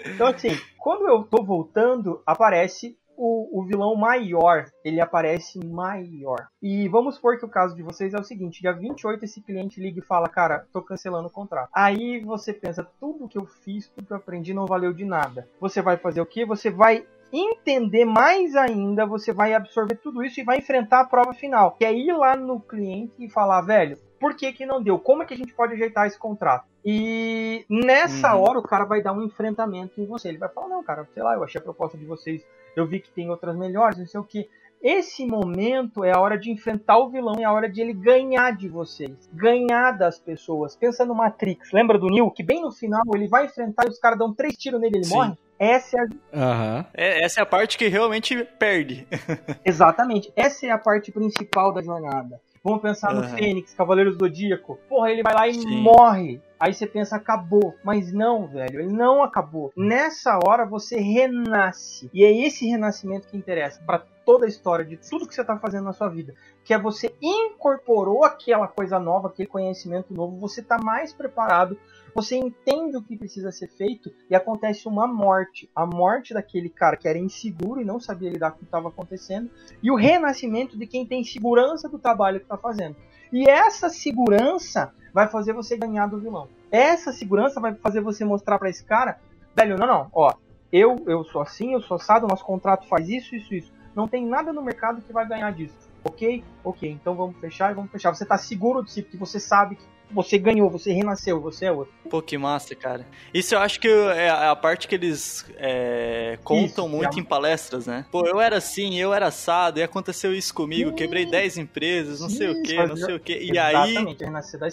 [0.05, 4.65] Então, assim, quando eu tô voltando, aparece o, o vilão maior.
[4.83, 6.47] Ele aparece maior.
[6.61, 9.79] E vamos supor que o caso de vocês é o seguinte: dia 28, esse cliente
[9.79, 11.69] liga e fala, cara, tô cancelando o contrato.
[11.73, 15.47] Aí você pensa, tudo que eu fiz, tudo que eu aprendi não valeu de nada.
[15.59, 16.45] Você vai fazer o quê?
[16.45, 21.33] Você vai entender mais ainda, você vai absorver tudo isso e vai enfrentar a prova
[21.33, 24.99] final, que é ir lá no cliente e falar, velho, por que que não deu?
[24.99, 26.65] Como é que a gente pode ajeitar esse contrato?
[26.85, 28.41] E nessa Uhum.
[28.41, 30.29] hora o cara vai dar um enfrentamento em você.
[30.29, 32.99] Ele vai falar, não, cara, sei lá, eu achei a proposta de vocês, eu vi
[32.99, 34.49] que tem outras melhores, não sei o que.
[34.83, 38.51] Esse momento é a hora de enfrentar o vilão, é a hora de ele ganhar
[38.51, 40.75] de vocês, ganhar das pessoas.
[40.75, 42.29] Pensa no Matrix, lembra do Neo?
[42.29, 44.97] Que bem no final ele vai enfrentar e os caras dão três tiros nele e
[44.97, 45.15] ele Sim.
[45.15, 45.37] morre?
[45.57, 46.85] Essa é a Aham.
[46.93, 49.07] É, essa é a parte que realmente perde.
[49.63, 50.33] Exatamente.
[50.35, 52.41] Essa é a parte principal da jornada.
[52.61, 53.37] Vamos pensar no Aham.
[53.37, 54.77] Fênix, Cavaleiros do Zodíaco.
[54.89, 55.81] Porra, ele vai lá e Sim.
[55.81, 56.41] morre.
[56.63, 57.75] Aí você pensa, acabou.
[57.83, 59.73] Mas não, velho, ele não acabou.
[59.75, 62.09] Nessa hora você renasce.
[62.13, 65.59] E é esse renascimento que interessa pra toda a história de tudo que você tá
[65.59, 66.33] fazendo na sua vida.
[66.63, 71.77] Que é você incorporou aquela coisa nova, aquele conhecimento novo, você tá mais preparado,
[72.15, 75.69] você entende o que precisa ser feito e acontece uma morte.
[75.75, 78.87] A morte daquele cara que era inseguro e não sabia lidar com o que estava
[78.87, 82.95] acontecendo e o renascimento de quem tem segurança do trabalho que está fazendo.
[83.33, 86.47] E essa segurança vai fazer você ganhar do vilão.
[86.71, 89.19] Essa segurança vai fazer você mostrar para esse cara,
[89.55, 90.33] velho, não, não, ó,
[90.71, 93.73] eu, eu sou assim, eu sou assado, nosso contrato faz isso, isso, isso.
[93.95, 95.75] Não tem nada no mercado que vai ganhar disso.
[96.03, 96.43] Ok?
[96.63, 98.13] Ok, então vamos fechar e vamos fechar.
[98.13, 101.71] Você tá seguro de si, porque você sabe que você ganhou, você renasceu, você é
[101.71, 101.93] outro.
[102.09, 103.05] Pô, que massa, cara.
[103.33, 107.21] Isso eu acho que é a parte que eles é, contam Isso, muito é.
[107.21, 108.05] em palestras, né?
[108.11, 112.29] Pô, eu era assim, eu era assado, e aconteceu isso comigo, quebrei 10 empresas, não
[112.29, 113.37] sei o Sim, que, faz- não sei o que.
[113.37, 113.95] E aí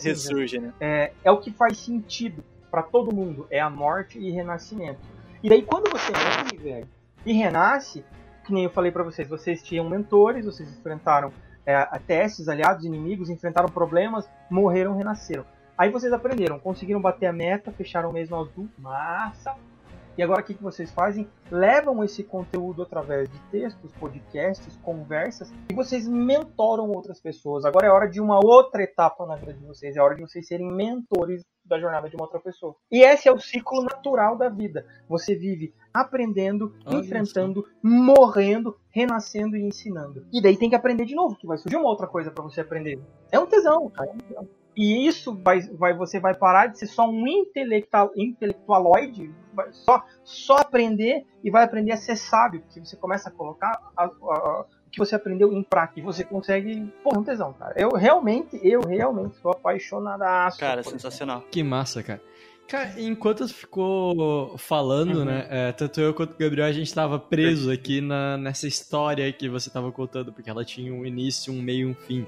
[0.02, 0.72] ressurge, né?
[0.80, 3.46] é, é o que faz sentido pra todo mundo.
[3.50, 5.00] É a morte e renascimento.
[5.42, 6.88] E daí quando você morre, velho,
[7.24, 8.04] e renasce,
[8.44, 11.32] que nem eu falei pra vocês, vocês tinham mentores, vocês enfrentaram
[11.70, 15.44] é, aliados, inimigos, enfrentaram problemas, morreram, renasceram.
[15.76, 19.54] Aí vocês aprenderam, conseguiram bater a meta, fecharam o mês no azul, massa.
[20.18, 21.26] E agora o que, que vocês fazem?
[21.50, 27.64] Levam esse conteúdo através de textos, podcasts, conversas, e vocês mentoram outras pessoas.
[27.64, 30.46] Agora é hora de uma outra etapa na vida de vocês, é hora de vocês
[30.46, 32.74] serem mentores da jornada de uma outra pessoa.
[32.90, 34.84] E esse é o ciclo natural da vida.
[35.08, 40.26] Você vive aprendendo, enfrentando, morrendo, renascendo e ensinando.
[40.32, 42.60] E daí tem que aprender de novo, que vai surgir uma outra coisa pra você
[42.60, 43.00] aprender.
[43.32, 44.10] É um tesão, cara.
[44.10, 44.48] é um tesão.
[44.76, 49.34] E isso vai, vai, você vai parar de ser só um intelectual, intelectualoide,
[49.72, 54.04] só, só aprender e vai aprender a ser sábio, porque você começa a colocar a-
[54.04, 56.92] a- que você aprendeu em prática e você consegue.
[57.02, 57.74] Pô, é um tesão, cara.
[57.76, 60.58] Eu realmente, eu realmente sou apaixonadaço.
[60.58, 61.44] Cara, sensacional.
[61.50, 62.20] Que massa, cara.
[62.68, 65.24] Cara, enquanto ficou falando, Uhum.
[65.24, 65.46] né?
[65.50, 69.48] é, tanto eu quanto o Gabriel, a gente tava preso aqui na, nessa história que
[69.48, 72.24] você tava contando, porque ela tinha um início, um meio e um fim.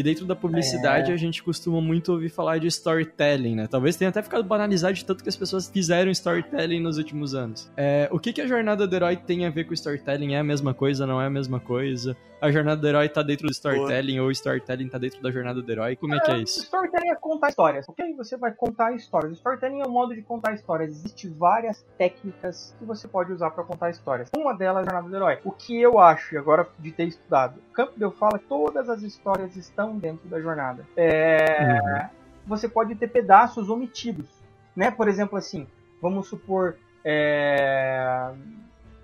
[0.00, 1.14] E dentro da publicidade É.
[1.14, 3.66] a gente costuma muito ouvir falar de storytelling, né?
[3.66, 7.70] Talvez tenha até ficado banalizado de tanto que as pessoas fizeram storytelling nos últimos anos.
[7.76, 10.32] É, o que, que a jornada do herói tem a ver com storytelling?
[10.32, 12.16] É a mesma coisa, não é a mesma coisa?
[12.40, 15.60] A jornada do herói tá dentro do storytelling ou o storytelling tá dentro da jornada
[15.60, 15.94] do herói?
[15.94, 16.60] Como é que é isso?
[16.60, 18.14] Storytelling é contar histórias, ok?
[18.14, 19.32] Você vai contar histórias.
[19.36, 20.90] Storytelling é um modo de contar histórias.
[20.90, 24.30] Existem várias técnicas que você pode usar para contar histórias.
[24.34, 25.38] Uma delas é a jornada do herói.
[25.44, 29.54] O que eu acho, e agora de ter estudado, Campbell fala que todas as histórias
[29.54, 30.86] estão dentro da jornada.
[30.96, 32.08] É,
[32.46, 34.26] Você pode ter pedaços omitidos,
[34.74, 34.90] né?
[34.90, 35.66] Por exemplo, assim,
[36.00, 38.32] vamos supor, é,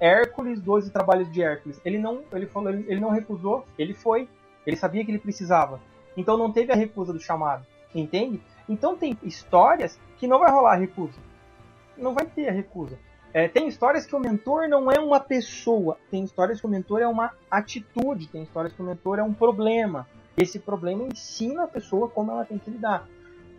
[0.01, 1.81] Hércules, 12 trabalhos de Hércules.
[1.85, 4.29] Ele não, ele falou, ele, ele não recusou, ele foi.
[4.67, 5.81] Ele sabia que ele precisava.
[6.17, 8.41] Então não teve a recusa do chamado, entende?
[8.69, 11.19] Então tem histórias que não vai rolar a recusa.
[11.97, 12.99] Não vai ter a recusa.
[13.33, 17.01] É, tem histórias que o mentor não é uma pessoa, tem histórias que o mentor
[17.01, 20.09] é uma atitude, tem histórias que o mentor é um problema.
[20.37, 23.07] Esse problema ensina a pessoa como ela tem que lidar.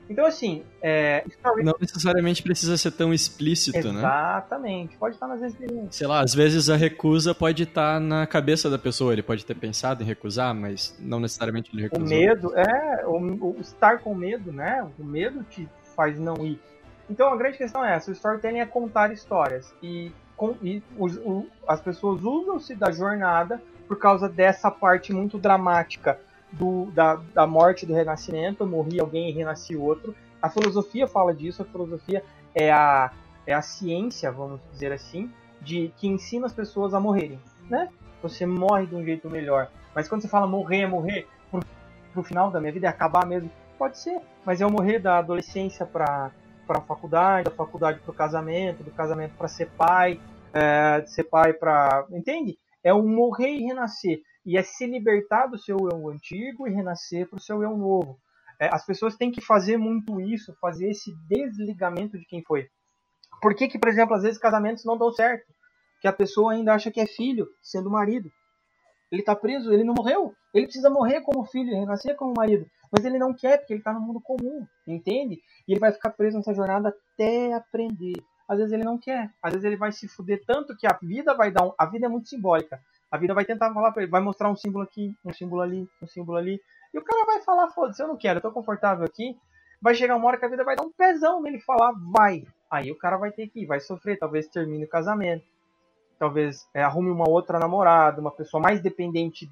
[0.09, 1.63] Então, assim, é, story...
[1.65, 4.01] Não necessariamente precisa ser tão explícito, Exatamente.
[4.03, 4.07] né?
[4.09, 4.97] Exatamente.
[4.97, 5.95] Pode estar nas experiências.
[5.97, 9.55] Sei lá, às vezes a recusa pode estar na cabeça da pessoa, ele pode ter
[9.55, 12.07] pensado em recusar, mas não necessariamente ele O recusou.
[12.07, 14.87] medo, é, o, o estar com medo, né?
[14.97, 16.57] O medo te faz não ir.
[17.09, 19.73] Então a grande questão é essa: o storytelling é contar histórias.
[19.83, 25.37] E, com, e os- o- as pessoas usam-se da jornada por causa dessa parte muito
[25.37, 26.17] dramática
[26.51, 28.65] do, da, da morte do renascimento.
[28.65, 30.15] Morri alguém e renasci outro.
[30.41, 33.11] A filosofia fala disso, a filosofia é a,
[33.45, 35.31] é a ciência, vamos dizer assim,
[35.61, 37.39] de que ensina as pessoas a morrerem.
[37.69, 37.89] Né?
[38.21, 39.69] Você morre de um jeito melhor.
[39.93, 41.59] Mas quando você fala morrer, morrer pro,
[42.13, 44.21] pro final da minha vida, é acabar mesmo, pode ser.
[44.45, 46.31] Mas eu morrer da adolescência para
[46.67, 50.19] para a faculdade, da faculdade para o casamento, do casamento para ser pai,
[50.53, 52.05] é, de ser pai para.
[52.11, 52.59] Entende?
[52.83, 54.19] É um morrer e renascer.
[54.47, 58.17] E é se libertar do seu eu antigo e renascer para o seu eu novo.
[58.57, 62.69] É, as pessoas têm que fazer muito isso, fazer esse desligamento de quem foi.
[63.41, 65.45] Por que, que, por exemplo, às vezes casamentos não dão certo?
[65.99, 68.31] Que a pessoa ainda acha que é filho, sendo marido.
[69.11, 70.33] Ele está preso, ele não morreu.
[70.53, 72.65] Ele precisa morrer como filho, renascer como marido.
[72.89, 75.41] Mas ele não quer, porque ele está no mundo comum, entende?
[75.67, 78.15] E ele vai ficar preso nessa jornada até aprender.
[78.47, 81.35] Às vezes ele não quer, às vezes ele vai se fuder tanto que a vida
[81.35, 81.73] vai dar um.
[81.77, 82.81] A vida é muito simbólica.
[83.09, 85.87] A vida vai tentar falar pra ele, vai mostrar um símbolo aqui, um símbolo ali,
[86.01, 86.61] um símbolo ali.
[86.93, 89.37] E o cara vai falar, foda-se, eu não quero, eu tô confortável aqui.
[89.81, 92.43] Vai chegar uma hora que a vida vai dar um pezão nele falar, vai.
[92.69, 95.45] Aí o cara vai ter que ir, vai sofrer, talvez termine o casamento.
[96.19, 99.49] Talvez é, arrume uma outra namorada, uma pessoa mais dependente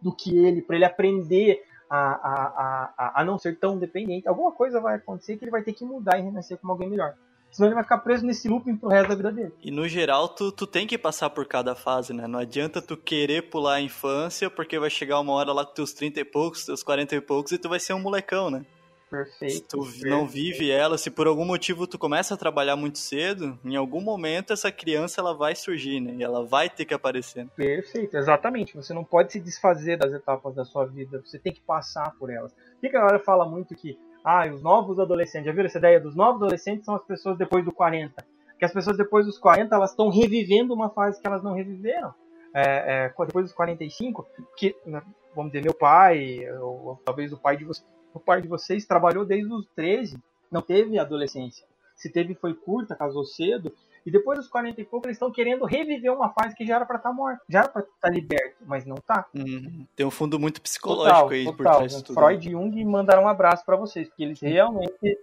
[0.00, 4.28] do que ele, para ele aprender a, a, a, a, não ser tão dependente.
[4.28, 7.14] Alguma coisa vai acontecer que ele vai ter que mudar e renascer como alguém melhor.
[7.54, 9.52] Senão ele vai ficar preso nesse looping pro resto da vida dele.
[9.62, 12.26] E no geral, tu, tu tem que passar por cada fase, né?
[12.26, 15.92] Não adianta tu querer pular a infância, porque vai chegar uma hora lá com teus
[15.92, 18.66] 30 e poucos, teus 40 e poucos, e tu vai ser um molecão, né?
[19.04, 19.68] Se Perfeito.
[19.68, 23.76] tu não vive ela, se por algum motivo tu começa a trabalhar muito cedo, em
[23.76, 26.16] algum momento essa criança ela vai surgir, né?
[26.18, 27.46] E ela vai ter que aparecer.
[27.54, 28.74] Perfeito, exatamente.
[28.74, 32.30] Você não pode se desfazer das etapas da sua vida, você tem que passar por
[32.30, 32.52] elas.
[32.80, 36.16] Que a galera fala muito que ah, os novos adolescentes, já viram essa ideia dos
[36.16, 38.24] novos adolescentes são as pessoas depois do 40?
[38.58, 42.14] Que as pessoas depois dos 40 elas estão revivendo uma fase que elas não reviveram.
[42.54, 45.02] É, é, depois dos 45, que, né,
[45.34, 47.66] vamos dizer, meu pai, ou, ou talvez o pai de
[48.14, 50.16] o pai de vocês trabalhou desde os 13,
[50.50, 51.66] não teve adolescência.
[51.96, 53.74] Se teve foi curta, casou cedo,
[54.06, 56.86] e depois dos 40 e pouco eles estão querendo reviver uma fase que já era
[56.86, 59.26] para estar morta, já era para estar liberto, mas não tá.
[59.34, 59.86] Uhum.
[59.96, 61.76] Tem um fundo muito psicológico Total, aí por total.
[61.76, 62.14] trás disso tudo.
[62.14, 65.18] Freud e Jung mandaram um abraço para vocês, porque eles realmente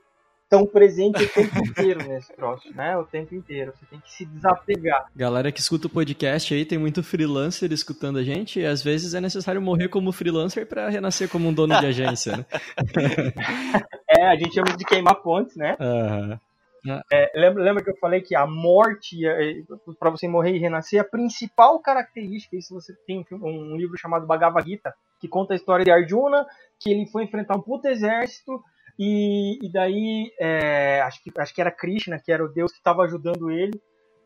[0.52, 2.98] estão presentes o tempo inteiro nesse troço, né?
[2.98, 3.72] O tempo inteiro.
[3.74, 5.06] Você tem que se desapegar.
[5.16, 9.14] Galera que escuta o podcast aí, tem muito freelancer escutando a gente, e às vezes
[9.14, 12.46] é necessário morrer como freelancer pra renascer como um dono de agência, né?
[14.14, 15.78] É, a gente chama de queimar pontes, né?
[15.80, 16.38] Aham.
[17.12, 19.22] É, lembra, lembra que eu falei que a morte,
[20.00, 24.68] para você morrer e renascer, a principal característica, isso você tem um, livro chamado Bhagavad
[24.68, 26.46] Gita, que conta a história de Arjuna,
[26.80, 28.64] que ele foi enfrentar um puto exército,
[28.98, 32.80] e, e daí, é, acho, que, acho que era Krishna, que era o deus que
[32.80, 33.80] estava ajudando ele,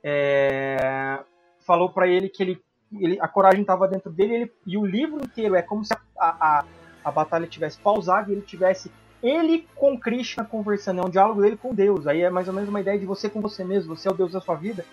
[0.04, 1.20] é,
[1.65, 2.62] falou para ele que ele,
[2.94, 5.94] ele- a coragem estava dentro dele, e ele- e o livro inteiro é como se
[5.94, 6.65] a, a,
[7.04, 8.89] a batalha tivesse pausado e ele tivesse
[9.23, 12.06] ele com Krishna conversando, é um diálogo dele com Deus.
[12.08, 14.15] Aí é mais ou menos uma ideia de você com você mesmo, você é o
[14.15, 14.86] Deus da sua vida.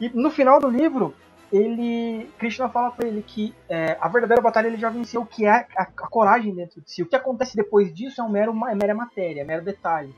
[0.00, 1.14] E no final do livro,
[1.52, 5.50] ele Krishna fala para ele que é, a verdadeira batalha ele já venceu, que é
[5.50, 7.02] a, a coragem dentro de si.
[7.02, 10.14] O que acontece depois disso é um mero é mera matéria, é mero detalhe.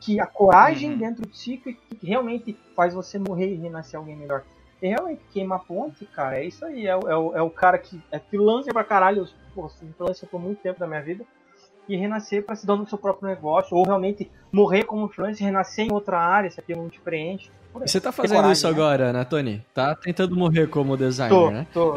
[0.00, 0.98] Que a coragem Uhum.
[0.98, 4.42] dentro de si que, que realmente faz você morrer e renascer alguém melhor.
[4.82, 6.86] E realmente queima a ponte, cara, é isso aí.
[6.86, 9.22] É, o- é, o, é o cara que é freelancer pra caralho.
[9.22, 11.24] Eu, pô, freelancer por muito tempo da minha vida
[11.88, 15.86] e renascer para se dar no seu próprio negócio, ou realmente morrer como freelancer, renascer
[15.86, 17.50] em outra área, se aquilo não te preenche.
[17.74, 18.72] Você tá fazendo coragem, isso né?
[18.72, 19.64] agora, né, Tony?
[19.74, 21.66] Tá tentando morrer como designer, Tô, né?
[21.72, 21.94] tô.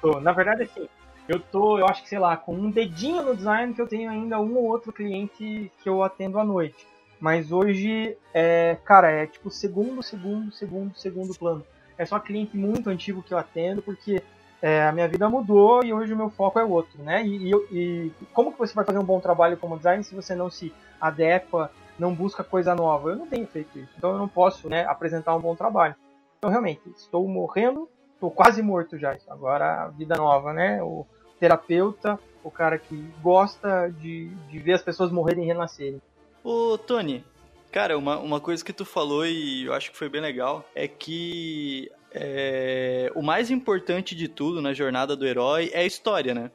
[0.00, 0.20] tô.
[0.20, 0.88] Na verdade, assim,
[1.28, 4.10] eu tô, eu acho que, sei lá, com um dedinho no design que eu tenho
[4.10, 6.86] ainda um ou outro cliente que eu atendo à noite.
[7.20, 11.64] Mas hoje, é, cara, é tipo segundo, segundo, segundo, segundo plano.
[11.96, 14.22] É só cliente muito antigo que eu atendo, porque
[14.62, 17.26] é, a minha vida mudou e hoje o meu foco é outro, né?
[17.26, 20.36] E, e e como que você vai fazer um bom trabalho como designer se você
[20.36, 23.10] não se adequa, não busca coisa nova?
[23.10, 25.96] Eu não tenho feito isso, então eu não posso, né, apresentar um bom trabalho.
[26.38, 29.16] Então, realmente, estou morrendo, estou quase morto já.
[29.28, 30.82] Agora, vida nova, né?
[30.82, 31.06] O
[31.38, 36.00] terapeuta, o cara que gosta de, de ver as pessoas morrerem e renascerem.
[36.42, 37.24] Ô, Tony,
[37.70, 40.86] cara, uma, uma coisa que tu falou e eu acho que foi bem legal é
[40.86, 46.50] que é, o mais importante de tudo na jornada do herói é a história, né?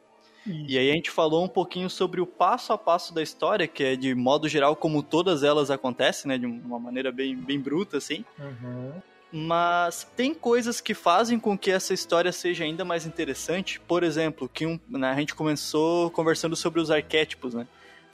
[0.47, 3.83] E aí a gente falou um pouquinho sobre o passo a passo da história, que
[3.83, 6.37] é de modo geral como todas elas acontecem, né?
[6.37, 8.23] De uma maneira bem, bem bruta, assim.
[8.39, 8.93] Uhum.
[9.29, 13.79] Mas tem coisas que fazem com que essa história seja ainda mais interessante.
[13.81, 17.67] Por exemplo, que um, né, a gente começou conversando sobre os arquétipos, né?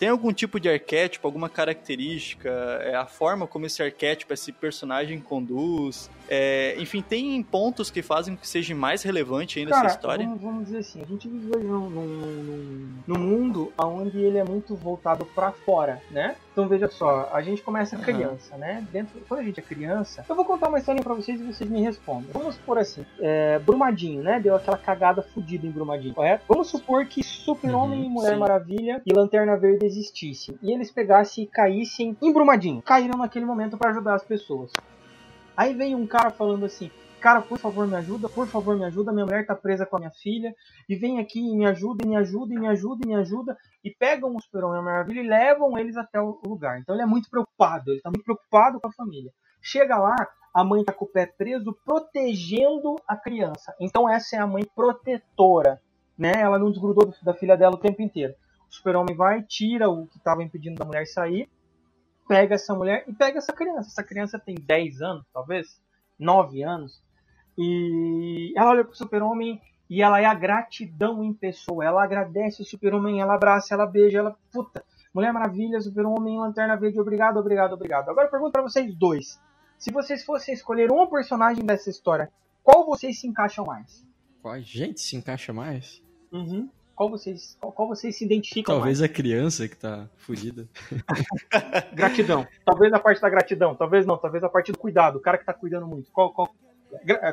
[0.03, 2.49] Tem algum tipo de arquétipo, alguma característica,
[2.81, 8.35] é, a forma como esse arquétipo, esse personagem conduz, é, enfim, tem pontos que fazem
[8.35, 10.25] com que seja mais relevante ainda Cara, essa história?
[10.25, 14.37] Vamos, vamos dizer assim, a gente vive hoje num, num, num, num mundo onde ele
[14.37, 16.35] é muito voltado pra fora, né?
[16.53, 18.85] Então veja só, a gente começa criança, né?
[18.91, 21.67] Dentro, quando a gente é criança, eu vou contar uma história pra vocês e vocês
[21.67, 22.29] me respondem.
[22.31, 24.39] Vamos supor assim, é, Brumadinho, né?
[24.39, 26.45] Deu aquela cagada fodida em Brumadinho, correto?
[26.47, 28.39] Vamos supor que Super-Homem, Uhum, Mulher sim.
[28.39, 30.55] Maravilha e Lanterna Verde existissem.
[30.61, 32.83] E eles pegassem e caíssem em Brumadinho.
[32.83, 34.71] Caíram naquele momento pra ajudar as pessoas.
[35.57, 36.91] Aí vem um cara falando assim:
[37.23, 39.13] Cara, por favor, me ajuda, por favor, me ajuda.
[39.13, 40.53] Minha mulher tá presa com a minha filha.
[40.89, 43.57] E vem aqui e me ajuda, e me ajuda, e me ajuda, e me ajuda.
[43.81, 46.79] E pegam o Super-Homem e a Maravilha e levam eles até o lugar.
[46.81, 49.31] Então ele é muito preocupado, ele tá muito preocupado com a família.
[49.61, 50.13] Chega lá,
[50.53, 53.73] a mãe tá com o pé preso, protegendo a criança.
[53.79, 55.81] Então essa é a mãe protetora,
[56.17, 56.33] né?
[56.35, 58.33] Ela não desgrudou do- da filha dela o tempo inteiro.
[58.69, 61.49] O Super-Homem vai, tira o que tava impedindo da mulher sair,
[62.27, 63.87] pega essa mulher e pega essa criança.
[63.87, 65.81] Essa criança tem 10 anos, talvez,
[66.19, 67.01] 9 anos.
[67.57, 71.85] E ela olha pro Super-Homem e ela é a gratidão em pessoa.
[71.85, 74.35] Ela agradece o Super-Homem, ela abraça, ela beija, ela.
[74.51, 78.09] Puta, Mulher Maravilha, Super-Homem, Lanterna Verde, obrigado, obrigado, obrigado.
[78.09, 79.39] Agora eu pergunto pra vocês dois:
[79.77, 82.31] se vocês fossem escolher um personagem dessa história,
[82.63, 84.03] qual vocês se encaixam mais?
[84.41, 86.01] Qual a gente se encaixa mais?
[86.31, 86.69] Uhum.
[86.95, 90.67] Qual vocês, qual, qual vocês se identificam Talvez a criança que tá fudida.
[91.09, 91.85] mais?
[91.93, 92.47] Gratidão.
[92.65, 95.45] Talvez a parte da gratidão, talvez não, talvez a parte do cuidado, o cara que
[95.45, 96.11] tá cuidando muito.
[96.11, 96.53] Qual, qual...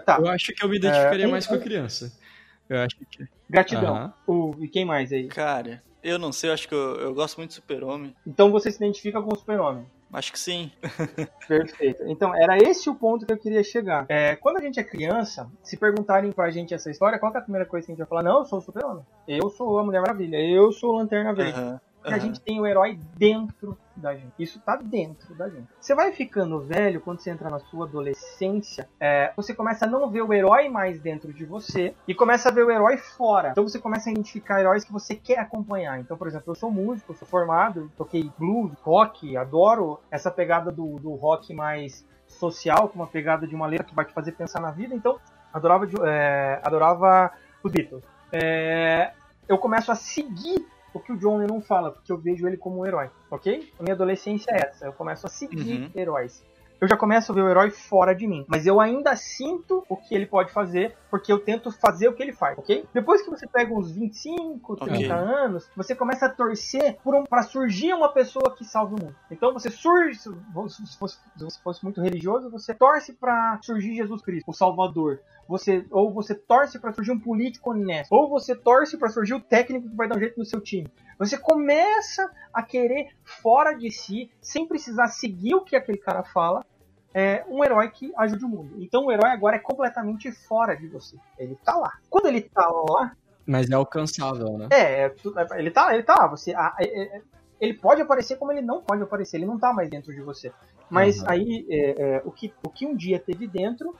[0.05, 2.13] Tá, Eu acho que eu me identificaria É, mais com a criança.
[2.69, 3.27] Eu acho que.
[3.49, 3.95] gratidão.
[3.95, 4.15] Aham.
[4.27, 5.29] O, e quem mais aí?
[5.29, 8.15] Cara, eu não sei, eu acho que eu, eu gosto muito de Super-Homem.
[8.27, 9.85] Então você se identifica com o super-homem.
[10.13, 10.73] Acho que sim.
[11.47, 12.03] Perfeito.
[12.07, 14.07] Então, era esse o ponto que eu queria chegar.
[14.09, 17.41] É, quando a gente é criança, se perguntarem pra gente essa história, qual que é
[17.41, 18.23] a primeira coisa que a gente vai falar?
[18.25, 19.05] Não, eu sou o super-homem.
[19.29, 20.37] Eu sou a Mulher Maravilha.
[20.37, 21.61] Eu sou o Lanterna Verde.
[22.05, 24.33] E a gente tem o herói dentro da gente.
[24.39, 25.69] Isso tá dentro da gente.
[25.79, 30.09] Você vai ficando velho, quando você entra na sua adolescência, é, você começa a não
[30.11, 33.51] ver o herói mais dentro de você e começa a ver o herói fora.
[33.51, 36.01] Então você começa a identificar heróis que você quer acompanhar.
[36.01, 40.73] Então, por exemplo, eu sou músico, eu sou formado, toquei blues, rock, adoro essa pegada
[40.73, 44.33] do, do rock mais social, com uma pegada de uma letra que vai te fazer
[44.33, 44.95] pensar na vida.
[44.95, 45.19] Então,
[45.53, 47.33] adorava, é, adorava
[47.63, 48.03] os Beatles.
[48.33, 49.13] É,
[49.49, 52.81] eu começo a seguir o que o John Lennon fala, porque eu vejo ele como
[52.81, 53.69] um herói, ok?
[53.79, 55.91] A minha adolescência é essa, eu começo a seguir Uhum.
[55.95, 56.43] heróis.
[56.81, 59.97] Eu já começo a ver o herói fora de mim, mas eu ainda sinto o
[59.99, 62.89] que ele pode fazer, porque eu tento fazer o que ele faz, ok?
[62.95, 65.11] Depois que você pega uns 25, 30 Ok.
[65.11, 69.15] anos, você começa a torcer por um, para surgir uma pessoa que salve o mundo.
[69.31, 73.95] Então você surge, se você fosse, se você fosse muito religioso, você torce para surgir
[73.95, 75.21] Jesus Cristo, o Salvador.
[75.51, 79.41] Você, ou você torce para surgir um político honesto, ou você torce para surgir o
[79.41, 80.87] técnico que vai dar um jeito no seu time.
[81.19, 86.65] Você começa a querer fora de si, sem precisar seguir o que aquele cara fala,
[87.13, 88.77] é um herói que ajude o mundo.
[88.79, 91.17] Então o herói agora é completamente fora de você.
[91.37, 91.95] Ele tá lá.
[92.09, 93.13] Quando ele tá lá,
[93.45, 94.69] Mas é alcançável, né?
[94.71, 96.27] é, é é, ele tá, ele tá lá.
[96.29, 97.23] Você, a- é- é-
[97.61, 99.37] ele pode aparecer como ele não pode aparecer.
[99.39, 100.53] Ele não tá mais dentro de você.
[100.89, 101.25] Mas Uhum.
[101.29, 103.95] aí é, é, o, que, o que um dia teve dentro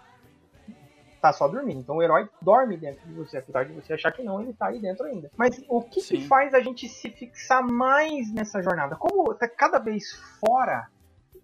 [1.21, 1.81] tá só dormindo.
[1.81, 4.67] Então o herói dorme dentro de você, apesar de você achar que não, ele tá
[4.67, 5.31] aí dentro ainda.
[5.37, 8.97] Mas o que, que faz a gente se fixar mais nessa jornada?
[8.97, 10.89] Como tá cada vez fora,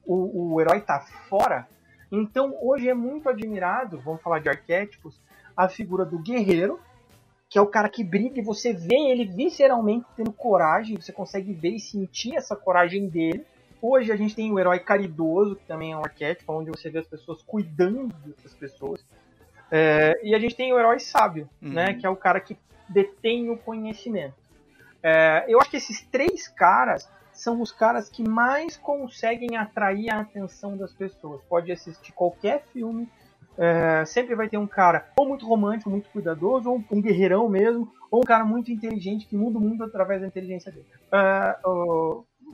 [0.05, 1.67] o, o herói tá fora,
[2.11, 5.21] então hoje é muito admirado, vamos falar de arquétipos,
[5.57, 6.81] a figura do guerreiro,
[7.49, 11.53] que é o cara que briga e você vê ele visceralmente tendo coragem, você consegue
[11.53, 13.45] ver e sentir essa coragem dele.
[13.81, 16.99] Hoje a gente tem o herói caridoso, que também é um arquétipo, onde você vê
[16.99, 19.05] as pessoas cuidando dessas pessoas.
[19.71, 21.73] É, e a gente tem o herói sábio, Uhum.
[21.73, 22.57] né, que é o cara que
[22.89, 24.35] detém o conhecimento.
[25.03, 30.21] É, eu acho que esses três caras são os caras que mais conseguem atrair a
[30.21, 31.43] atenção das pessoas.
[31.49, 33.09] Pode assistir qualquer filme,
[33.59, 37.93] é, sempre vai ter um cara ou muito romântico, muito cuidadoso, ou um guerreirão mesmo,
[38.11, 40.87] ou um cara muito inteligente que muda o mundo através da inteligência dele.
[41.13, 41.59] É,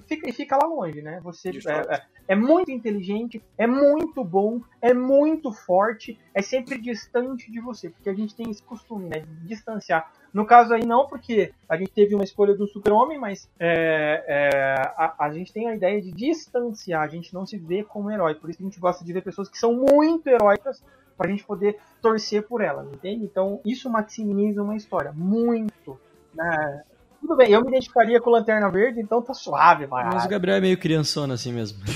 [0.07, 1.21] fica, e fica lá longe, né?
[1.23, 7.51] Você é, é- é muito inteligente, é muito bom, é muito forte, é sempre distante
[7.51, 9.21] de você, porque a gente tem esse costume, né?
[9.21, 10.13] De distanciar.
[10.33, 14.75] No caso aí não, porque a gente teve uma escolha do super-homem, mas é, é,
[14.97, 18.35] a, a gente tem a ideia de distanciar, a gente não se vê como herói.
[18.35, 20.83] Por isso que a gente gosta de ver pessoas que são muito heróicas
[21.19, 23.25] pra gente poder torcer por elas, entende?
[23.25, 26.01] Então isso maximiza uma história, muito.
[26.35, 26.83] né?
[27.23, 30.05] Tudo bem, eu me identificaria com Lanterna Verde, então tá suave, vai.
[30.13, 31.79] Mas o Gabriel é meio criançona assim mesmo.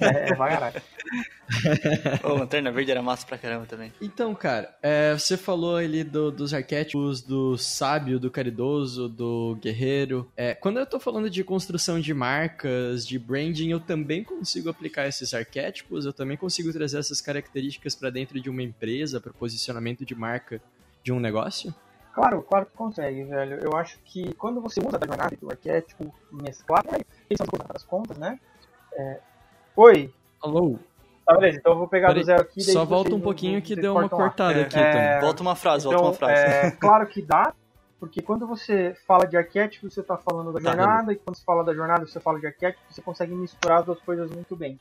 [0.00, 0.82] É, vai, caralho.
[2.22, 3.92] Lanterna Verde era massa pra caramba também.
[4.02, 10.30] Então, cara, é, você falou ali do- dos arquétipos do sábio, do caridoso, do guerreiro.
[10.36, 15.06] É, quando eu tô falando de construção de marcas, de branding, eu também consigo aplicar
[15.06, 20.04] esses arquétipos, eu também consigo trazer essas características pra dentro de uma empresa, para posicionamento
[20.04, 20.60] de marca
[21.02, 21.72] de um negócio?
[22.16, 23.60] Claro, claro que consegue, velho.
[23.62, 26.88] Eu acho que quando você usa da jornada e do arquétipo mesclado,
[27.28, 28.40] essas coisas das contas, né?
[28.94, 29.20] É...
[29.76, 30.10] Oi,
[30.42, 30.78] Alô?
[31.26, 32.62] tá beleza, então eu vou pegar Peraí, do zero aqui.
[32.62, 35.20] Só volta um pouquinho que deu uma cortada É, aqui, é, então.
[35.28, 36.42] Volta uma frase, volta Então, uma frase.
[36.46, 37.52] é, claro que dá,
[38.00, 41.44] porque quando você fala de arquétipo, você está falando da Tá, jornada, e quando você
[41.44, 44.80] fala da jornada, você fala de arquétipo, você consegue misturar as duas coisas muito bem.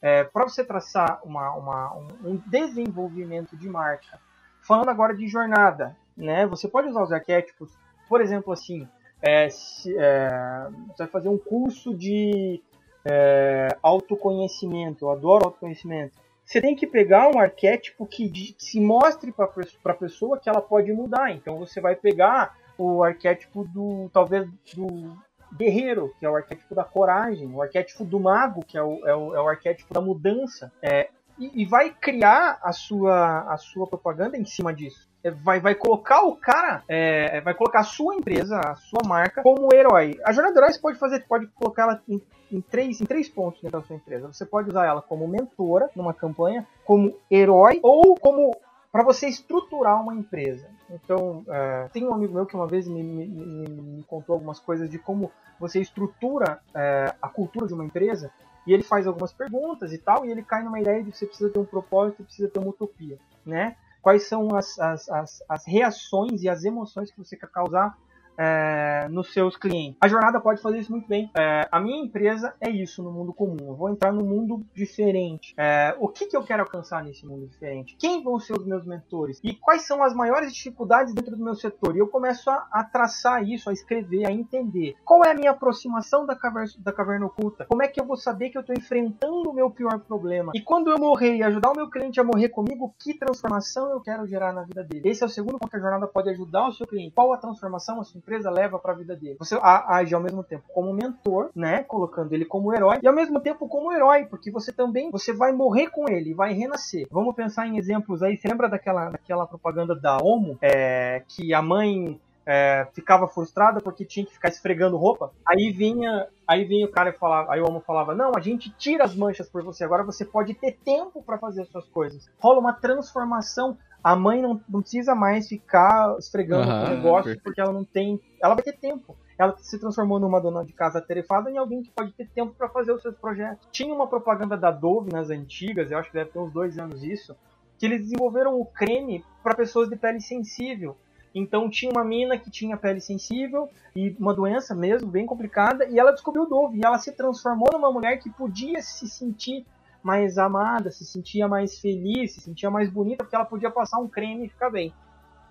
[0.00, 4.20] É, Para você traçar uma, uma- um, um desenvolvimento de marca,
[4.62, 7.70] falando agora de jornada, né, você pode usar os arquétipos,
[8.08, 8.86] por exemplo, assim,
[9.20, 12.62] é, se- é, você vai fazer um curso de
[13.08, 16.18] é, autoconhecimento, eu adoro autoconhecimento.
[16.44, 19.46] Você tem que pegar um arquétipo que se mostre para
[19.84, 21.32] a pessoa que ela pode mudar.
[21.32, 25.16] Então você vai pegar o arquétipo do, talvez, do
[25.56, 29.14] guerreiro, que é o arquétipo da coragem, o arquétipo do mago, que é o, é
[29.14, 33.86] o, é o arquétipo da mudança, é, e, e vai criar a sua, a sua
[33.86, 35.08] propaganda em cima disso.
[35.22, 39.42] É, Vai, vai colocar o cara, é, vai colocar a sua empresa, a sua marca,
[39.42, 40.18] como herói.
[40.24, 42.20] A jornada do herói você pode fazer, pode colocar ela em,
[42.52, 44.32] em três, em três pontos dentro da sua empresa.
[44.32, 48.54] Você pode usar ela como mentora numa campanha, como herói ou como
[48.92, 50.68] para você estruturar uma empresa.
[50.88, 54.58] Então, é, tem um amigo meu que uma vez me, me- me- me contou algumas
[54.60, 58.30] coisas de como você estrutura é, a cultura de uma empresa
[58.66, 61.26] e ele faz algumas perguntas e tal, e ele cai numa ideia de que você
[61.26, 63.76] precisa ter um propósito, precisa ter uma utopia, né?
[64.02, 67.96] Quais são as, as, as, as reações e as emoções que você quer causar
[68.38, 69.98] é, nos seus clientes.
[70.00, 71.30] A jornada pode fazer isso muito bem.
[71.36, 73.56] É, a minha empresa é isso no mundo comum.
[73.60, 75.54] Eu vou entrar num mundo diferente.
[75.56, 77.96] É, o que, que eu quero alcançar nesse mundo diferente?
[77.98, 79.40] Quem vão ser os meus mentores?
[79.42, 81.96] E quais são as maiores dificuldades dentro do meu setor?
[81.96, 84.94] E eu começo a, a traçar isso, a escrever, a entender.
[85.04, 87.66] Qual é a minha aproximação da caverna, da caverna oculta?
[87.66, 90.52] Como é que eu vou saber que eu estou enfrentando o meu pior problema?
[90.54, 94.00] E quando eu morrer e ajudar o meu cliente a morrer comigo, que transformação eu
[94.00, 95.08] quero gerar na vida dele?
[95.08, 97.14] Esse é o segundo ponto que a jornada pode ajudar o seu cliente.
[97.14, 99.36] Qual a transformação a sua empresa leva para a vida dele?
[99.38, 103.40] Você age ao mesmo tempo como mentor, né, colocando ele como herói e ao mesmo
[103.40, 107.06] tempo como herói, porque você também você vai morrer com ele, vai renascer.
[107.10, 108.36] Vamos pensar em exemplos aí.
[108.36, 114.04] Você lembra daquela daquela propaganda da Omo, é, que a mãe é, ficava frustrada porque
[114.04, 115.32] tinha que ficar esfregando roupa.
[115.46, 118.70] Aí vinha, aí vinha o cara e falava, aí o homem falava: "Não, a gente
[118.70, 119.84] tira as manchas por você.
[119.84, 122.28] Agora você pode ter tempo para fazer as suas coisas".
[122.38, 123.76] Rola uma transformação.
[124.02, 128.20] A mãe não, não precisa mais ficar esfregando Aham, o negócio porque ela não tem,
[128.40, 129.16] ela vai ter tempo.
[129.38, 132.68] Ela se transformou numa dona de casa atarefada em alguém que pode ter tempo para
[132.68, 133.68] fazer os seus projetos.
[133.70, 137.02] Tinha uma propaganda da Dove nas antigas, eu acho que deve ter uns dois anos
[137.02, 137.36] isso,
[137.78, 140.96] que eles desenvolveram o creme para pessoas de pele sensível.
[141.34, 145.98] Então tinha uma mina que tinha pele sensível e uma doença mesmo bem complicada e
[145.98, 149.66] ela descobriu o Dove e ela se transformou numa mulher que podia se sentir
[150.06, 154.08] mais amada, se sentia mais feliz, se sentia mais bonita porque ela podia passar um
[154.08, 154.94] creme e ficar bem.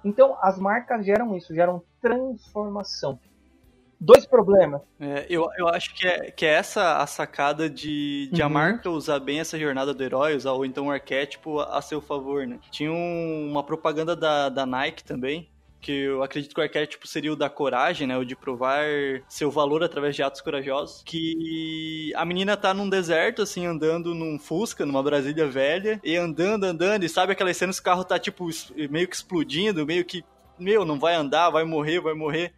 [0.03, 3.19] Então as marcas geram isso, geram transformação.
[3.99, 4.81] Dois problemas.
[4.99, 8.53] É, eu, eu acho que é, que é essa a sacada de, de a Uhum.
[8.53, 11.99] marca usar bem essa jornada do herói, usar ou então o arquétipo a, a seu
[12.01, 12.59] favor, né?
[12.71, 15.49] Tinha um- uma propaganda da, da Nike também,
[15.81, 18.17] que eu acredito que o arquétipo seria o da coragem, né?
[18.17, 18.83] O de provar
[19.29, 21.03] seu valor através de atos corajosos.
[21.05, 26.63] Que a menina tá num deserto, assim, andando num Fusca, numa Brasília velha, e andando,
[26.63, 28.47] andando, e sabe aquelas cenas que o carro tá, tipo,
[28.89, 30.23] meio que explodindo, meio que,
[30.57, 32.53] meu, não vai andar, vai morrer, vai morrer.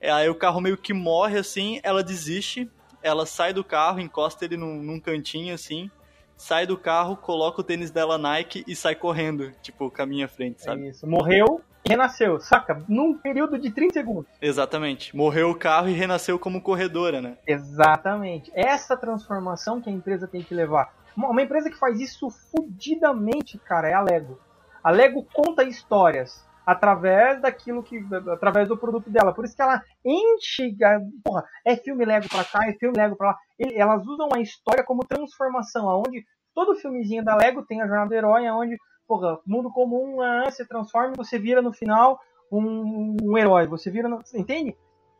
[0.00, 2.68] É, Aí o carro meio que morre assim, ela desiste,
[3.00, 5.88] ela sai do carro, encosta ele num, num cantinho assim,
[6.36, 10.60] sai do carro, coloca o tênis dela Nike e sai correndo, tipo, caminha à frente,
[10.62, 10.86] sabe?
[10.86, 11.06] É isso.
[11.06, 12.82] Morreu renasceu, saca?
[12.88, 14.30] Num período de 30 segundos.
[14.40, 15.16] Exatamente.
[15.16, 17.36] Morreu o carro e renasceu como corredora, né?
[17.46, 18.50] Exatamente.
[18.54, 20.92] Essa transformação que a empresa tem que levar.
[21.16, 24.40] Uma, empresa que faz isso fudidamente, cara, é a Lego.
[24.82, 26.44] A Lego conta histórias.
[26.64, 28.00] através daquilo que.
[28.30, 29.34] através do produto dela.
[29.34, 30.74] Por isso que ela enche.
[31.22, 33.38] Porra, é filme Lego pra cá, é filme Lego pra lá.
[33.74, 36.24] Elas usam a história como transformação, aonde
[36.54, 38.76] todo filmezinho da Lego tem a jornada do herói, aonde,
[39.12, 42.18] porra, mundo comum, ah, se transforma e você vira no final
[42.50, 43.66] um, um herói.
[43.66, 44.08] Você vira.
[44.08, 44.74] No, entende?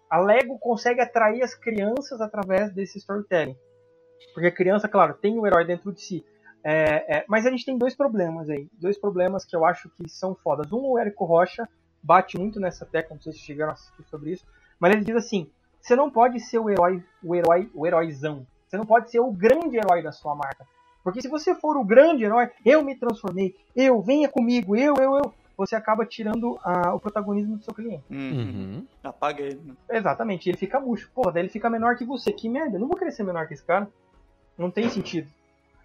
[0.09, 3.57] A Lego consegue atrair as crianças através desse storytelling.
[4.32, 6.24] Porque a criança, claro, tem o herói dentro de si.
[6.64, 8.66] É, é, mas a gente tem dois problemas aí.
[8.80, 10.72] Dois problemas que eu acho que são fodas.
[10.72, 11.68] Um, o Érico Rocha
[12.03, 14.47] bate muito nessa tecla, não sei se chegaram a assistir sobre isso.
[14.80, 18.47] Mas ele diz assim: você não pode ser o herói, o herói, o heróizão.
[18.66, 20.66] Você não pode ser o grande herói da sua marca.
[21.03, 25.16] Porque se você for o grande herói, eu me transformei, eu, venha comigo, eu, eu,
[25.16, 26.59] eu, você acaba tirando
[26.94, 28.05] o protagonismo do seu cliente.
[28.11, 28.86] Uhum.
[29.03, 29.61] Apaga ele.
[29.64, 29.74] Né?
[29.90, 31.11] Exatamente, ele fica murcho.
[31.14, 32.32] Porra, daí ele fica menor que você.
[32.32, 33.88] Que merda, eu não vou querer ser menor que esse cara.
[34.57, 35.28] Não tem sentido.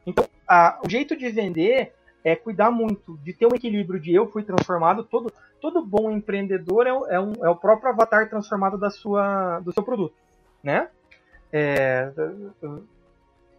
[0.05, 1.93] Então, a, o jeito de vender
[2.24, 5.03] é cuidar muito, de ter um equilíbrio de eu fui transformado.
[5.03, 9.72] Todo, todo bom empreendedor é, é, um, é o próprio avatar transformado da sua, do
[9.72, 10.15] seu produto.
[10.63, 10.89] Né?
[11.51, 12.11] É,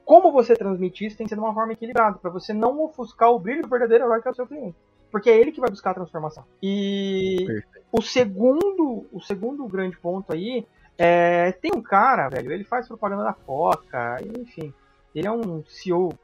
[0.09, 3.31] como você transmite isso tem que ser de uma forma equilibrada, para você não ofuscar
[3.31, 4.75] o brilho do verdadeiro herói que é o seu cliente.
[5.11, 6.47] Porque é ele que vai buscar a transformação.
[6.63, 7.87] E Perfeito.
[7.93, 13.23] o segundo, o segundo grande ponto aí é, tem um cara, velho, ele faz propaganda
[13.25, 14.73] da Coca, enfim.
[15.15, 16.15] Ele é um CEO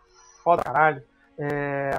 [0.43, 1.03] foda caralho.
[1.37, 1.91] É,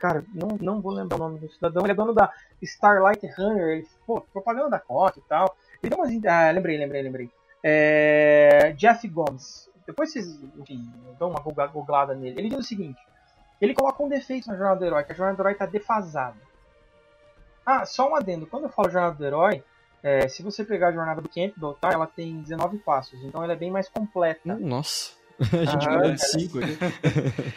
[0.00, 1.84] cara, não, não vou lembrar o nome do cidadão.
[1.84, 3.68] Ele é dono da Starlight Runner.
[3.68, 5.56] Ele, pô, propaganda da Coca e tal.
[5.80, 6.12] Ele deu umas.
[6.26, 7.30] Ah, lembrei, lembrei, lembrei.
[7.62, 9.70] É, Jeff Gomes.
[9.90, 12.38] Depois vocês, enfim, dão uma googlada nele.
[12.38, 13.00] Ele diz o seguinte:
[13.60, 16.36] ele coloca um defeito na jornada do herói, que a jornada do herói está defasada.
[17.64, 18.46] Ah, só um adendo.
[18.46, 19.62] Quando eu falo jornada do herói,
[20.02, 23.52] é, se você pegar a jornada do Campbell, tá, ela tem 19 passos, então ela
[23.52, 24.56] é bem mais completa.
[24.56, 25.12] Nossa.
[25.40, 26.78] A gente ah, ganhou de 5 aqui.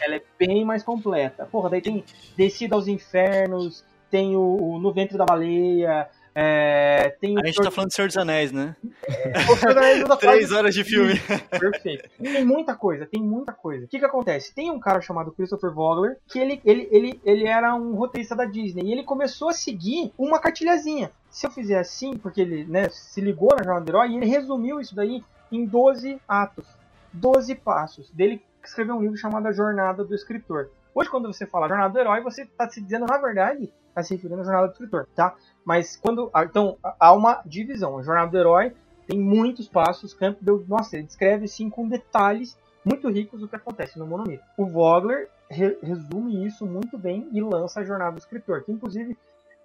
[0.00, 1.44] Ela é bem mais completa.
[1.44, 2.02] Porra, daí tem
[2.34, 7.70] Descida aos Infernos, tem o, o No Ventre da Baleia, é, tem a gente tá
[7.70, 8.74] falando de Senhor dos Anéis, né?
[9.06, 11.14] É, Três horas de filme.
[11.50, 12.08] Perfeito.
[12.20, 13.84] Tem muita coisa, tem muita coisa.
[13.84, 14.54] O que que acontece?
[14.54, 18.44] Tem um cara chamado Christopher Vogler, que ele, ele, ele, ele era um roteirista da
[18.44, 21.10] Disney, e ele começou a seguir uma cartilhazinha.
[21.30, 24.26] Se eu fizer assim, porque ele né, se ligou na Jornada do Herói, e ele
[24.26, 25.22] resumiu isso daí
[25.52, 26.66] em 12 atos.
[27.12, 28.10] 12 passos.
[28.10, 30.70] Dele escreveu um livro chamado A Jornada do Escritor.
[30.94, 34.14] Hoje, quando você fala Jornada do Herói, você está se dizendo, na verdade, está se
[34.14, 35.34] referindo à Jornada do Escritor, tá?
[35.64, 36.30] Mas quando.
[36.32, 37.98] Ah, então, há uma divisão.
[37.98, 38.74] A Jornada do Herói
[39.06, 40.12] tem muitos passos.
[40.12, 44.44] Campbell, nossa, ele descreve sim com detalhes muito ricos o que acontece no Monomito.
[44.58, 49.16] O Vogler re resume isso muito bem e lança a Jornada do Escritor, que inclusive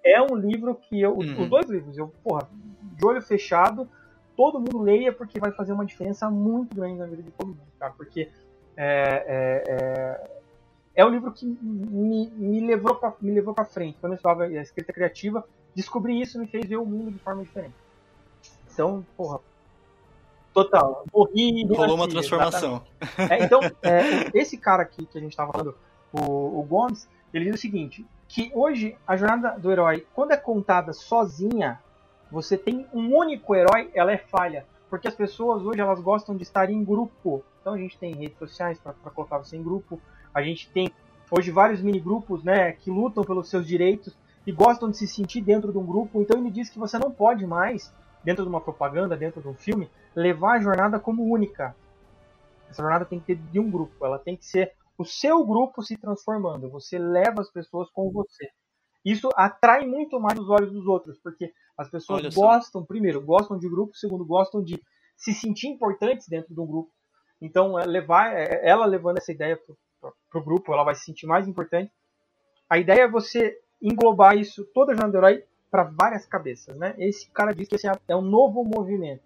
[0.04, 1.12] é um livro que eu.
[1.12, 1.42] Uhum.
[1.42, 2.48] Os dois livros, eu, porra,
[2.96, 3.88] de olho fechado,
[4.34, 7.60] todo mundo leia porque vai fazer uma diferença muito grande na vida de todo mundo,
[7.78, 7.92] cara.
[7.92, 8.30] Porque
[8.74, 10.30] é, é, é,
[10.94, 14.44] é um livro que me, me levou para me levou para frente quando eu estava
[14.44, 17.74] a escrita criativa descobrir isso me fez ver o mundo de forma diferente.
[18.72, 19.40] Então, porra,
[20.52, 21.04] total.
[21.12, 21.66] Morri.
[21.66, 22.82] Rolou uma transformação.
[23.30, 25.74] É, então, é, esse cara aqui que a gente estava falando,
[26.12, 30.36] o, o Gomes, ele diz o seguinte: que hoje a jornada do herói, quando é
[30.36, 31.80] contada sozinha,
[32.30, 34.66] você tem um único herói, ela é falha.
[34.88, 37.44] Porque as pessoas hoje elas gostam de estar em grupo.
[37.60, 40.00] Então a gente tem redes sociais para colocar você em grupo.
[40.34, 40.90] A gente tem
[41.30, 44.16] hoje vários mini grupos né, que lutam pelos seus direitos
[44.46, 46.20] e gostam de se sentir dentro de um grupo.
[46.20, 47.92] Então ele diz que você não pode mais,
[48.24, 51.74] dentro de uma propaganda, dentro de um filme, levar a jornada como única.
[52.68, 55.82] Essa jornada tem que ter de um grupo, ela tem que ser o seu grupo
[55.82, 56.70] se transformando.
[56.70, 58.48] Você leva as pessoas com você.
[59.04, 63.66] Isso atrai muito mais os olhos dos outros, porque as pessoas gostam, primeiro, gostam de
[63.68, 64.78] grupo, segundo, gostam de
[65.16, 66.90] se sentir importantes dentro de um grupo.
[67.40, 69.58] Então, é levar, é, ela levando essa ideia
[69.98, 71.90] para o grupo, ela vai se sentir mais importante.
[72.68, 76.94] A ideia é você englobar isso, toda a jornada do herói, para várias cabeças, né?
[76.98, 79.22] Esse cara diz que esse é um novo movimento,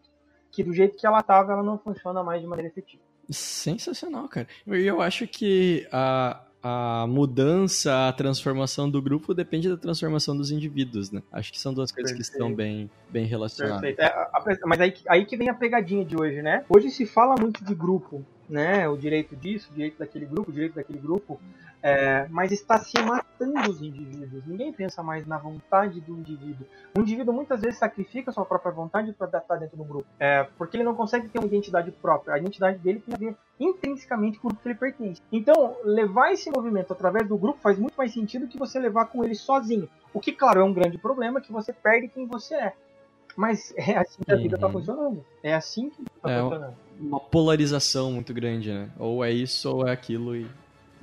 [0.51, 3.03] que do jeito que ela estava, ela não funciona mais de maneira efetiva.
[3.31, 4.47] Sensacional, cara.
[4.67, 10.51] E eu acho que a, a mudança, a transformação do grupo depende da transformação dos
[10.51, 11.23] indivíduos, né?
[11.33, 12.31] Acho que são duas coisas Perfeito.
[12.31, 13.99] que estão bem, bem relacionadas.
[13.99, 16.65] É, a, a, mas aí, aí que vem a pegadinha de hoje, né?
[16.69, 18.89] Hoje se fala muito de grupo, né?
[18.89, 21.41] O direito disso, o direito daquele grupo, o direito daquele grupo.
[21.87, 24.47] É, mas está se matando os indivíduos.
[24.47, 26.67] Ninguém pensa mais na vontade do indivíduo.
[26.97, 30.79] O indivíduo muitas vezes sacrifica sua própria vontade para estar dentro do grupo, é, porque
[30.79, 32.33] ele não consegue ter uma identidade própria.
[32.33, 35.21] A identidade dele tem a ver intrinsecamente com o grupo que ele pertence.
[35.31, 39.23] Então, levar esse movimento através do grupo faz muito mais sentido que você levar com
[39.23, 39.87] ele sozinho.
[40.15, 42.73] O que, claro, é um grande problema, que você perde quem você é.
[43.37, 44.73] Mas é assim que a vida está uhum.
[44.73, 45.27] funcionando.
[45.43, 46.77] É assim que está é funcionando.
[46.99, 48.89] Uma polarização muito grande, né?
[48.99, 50.47] Ou é isso ou é aquilo e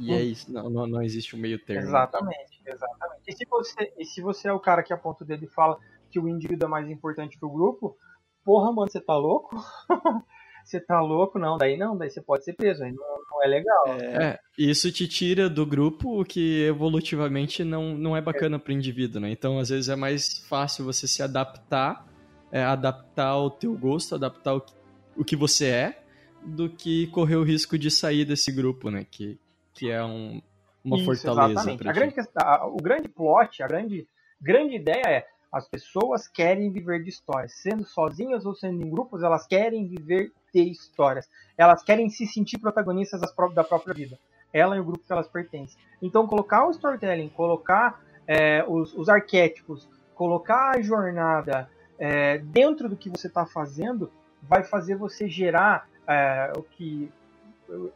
[0.01, 1.83] e é isso, não, não, não existe um meio termo.
[1.83, 2.61] Exatamente.
[2.65, 3.21] Exatamente.
[3.27, 5.77] E se, você, e se você é o cara que aponta o dedo e fala
[6.09, 7.97] que o indivíduo é mais importante que o grupo,
[8.43, 9.55] porra, mano, você tá louco?
[10.63, 11.39] você tá louco?
[11.39, 13.87] Não, daí não, daí você pode ser preso, aí não, não é legal.
[13.87, 18.73] É, É, isso te tira do grupo o que evolutivamente não, não é bacana pro
[18.73, 19.31] indivíduo, né?
[19.31, 22.05] Então, às vezes é mais fácil você se adaptar,
[22.51, 24.73] é, adaptar ao teu gosto, adaptar o que,
[25.17, 26.03] o que você é,
[26.43, 29.05] do que correr o risco de sair desse grupo, né?
[29.09, 29.39] Que,
[29.73, 30.41] que é um,
[30.83, 31.59] uma Isso, fortaleza
[31.89, 34.07] A grande questão, a- o grande plot, a grande,
[34.41, 37.53] grande ideia é as pessoas querem viver de histórias.
[37.53, 41.27] Sendo sozinhas ou sendo em grupos, elas querem viver de histórias.
[41.57, 44.17] Elas querem se sentir protagonistas pró- da própria vida.
[44.53, 45.77] Ela e o grupo que elas pertencem.
[46.01, 51.69] Então, colocar o storytelling, colocar é, os, os arquétipos, colocar a jornada
[51.99, 54.09] é, dentro do que você está fazendo,
[54.41, 57.11] vai fazer você gerar é, o que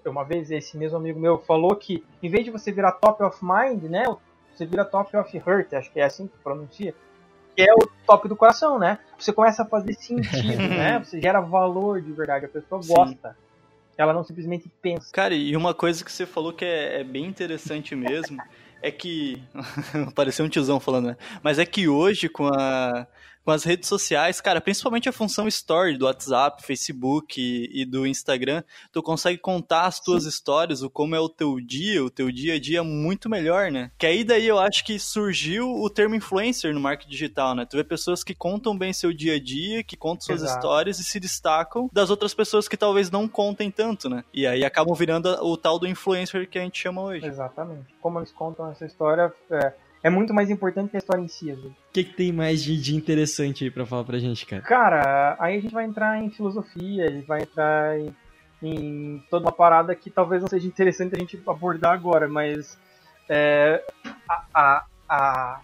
[0.06, 3.44] uma vez esse mesmo amigo meu falou que em vez de você virar top of
[3.44, 4.06] mind, né,
[4.54, 6.96] você vira top of heart, acho que é assim que pronuncia,
[7.56, 9.00] que é o top do coração, né?
[9.18, 11.00] Você começa a fazer sentido, né?
[11.00, 12.94] Você gera valor de verdade, a pessoa Sim.
[12.94, 13.38] gosta.
[13.98, 15.10] Ela não simplesmente pensa.
[15.14, 18.42] Cara, e uma coisa que você falou que é, é bem interessante mesmo
[18.82, 19.42] é que.
[20.14, 21.18] Pareceu um tiozão falando, né?
[21.42, 23.08] Mas é que hoje, com, a,
[23.46, 28.08] com as redes sociais, cara, principalmente a função Story do WhatsApp, Facebook e, e do
[28.08, 32.32] Instagram, tu consegue contar as tuas histórias, o como é o teu dia, o teu
[32.32, 33.92] dia a dia muito melhor, né?
[34.00, 37.66] Que aí daí eu acho que surgiu o termo influencer no marketing digital, né?
[37.66, 40.58] Tu vê pessoas que contam bem seu dia a dia, que contam suas Exato.
[40.58, 44.24] histórias e se destacam das outras pessoas que talvez não contem tanto, né?
[44.34, 47.28] E aí acabam virando o tal do influencer que a gente chama hoje.
[47.28, 47.94] Exatamente.
[48.02, 49.74] Como eles contam essa história é,
[50.06, 51.52] é muito mais importante que a história em si.
[51.52, 54.62] O que, que tem mais de, de interessante aí pra falar pra gente, cara?
[54.62, 58.16] Cara, aí a gente vai entrar em filosofia, a gente vai entrar em,
[58.62, 62.78] em toda uma parada que talvez não seja interessante a gente abordar agora, mas
[63.28, 63.84] é,
[64.30, 65.62] a, a, a,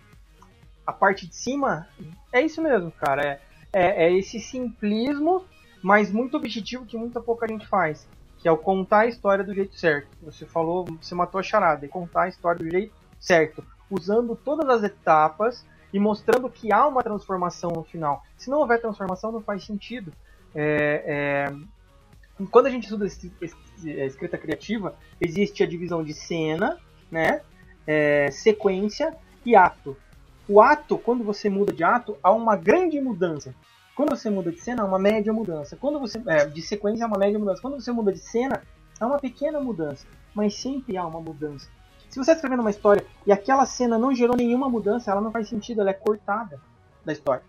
[0.87, 1.87] a parte de cima
[2.33, 3.21] é isso mesmo, cara.
[3.23, 3.39] É,
[3.71, 5.45] é, é esse simplismo,
[5.83, 8.07] mas muito objetivo que muita pouca gente faz.
[8.39, 10.07] Que é o contar a história do jeito certo.
[10.23, 13.63] Você falou, você matou a charada, é contar a história do jeito certo.
[13.91, 18.23] Usando todas as etapas e mostrando que há uma transformação no final.
[18.37, 20.13] Se não houver transformação, não faz sentido.
[20.55, 26.77] É, é, Quando a gente estuda a escrita criativa, existe a divisão de cena,
[27.11, 27.41] né,
[27.85, 29.13] é, sequência
[29.45, 29.97] e ato.
[30.47, 33.53] O ato, quando você muda de ato, há uma grande mudança.
[33.95, 35.75] Quando você muda de cena, há uma média mudança.
[35.75, 37.61] Quando você é, de sequência, há uma média mudança.
[37.61, 38.61] Quando você muda de cena,
[38.99, 40.07] há uma pequena mudança.
[40.33, 41.69] Mas sempre há uma mudança.
[42.12, 45.32] Se você está escrevendo uma história e aquela cena não gerou nenhuma mudança, ela não
[45.32, 46.59] faz sentido, ela é cortada
[47.05, 47.41] da história.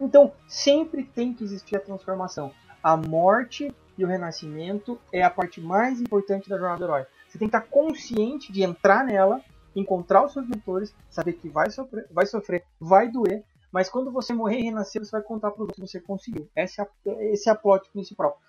[0.00, 2.52] Então, sempre tem que existir a transformação.
[2.80, 7.06] A morte e o renascimento é a parte mais importante da jornada do herói.
[7.26, 9.42] Você tem que estar consciente de entrar nela,
[9.74, 13.42] encontrar os seus mentores, saber que vai sofrer, vai, sofrer, vai doer,
[13.72, 16.48] mas quando você morrer e renascer, você vai contar para os outros que você conseguiu.
[16.54, 16.86] Esse é,
[17.32, 18.40] esse é a plot principal.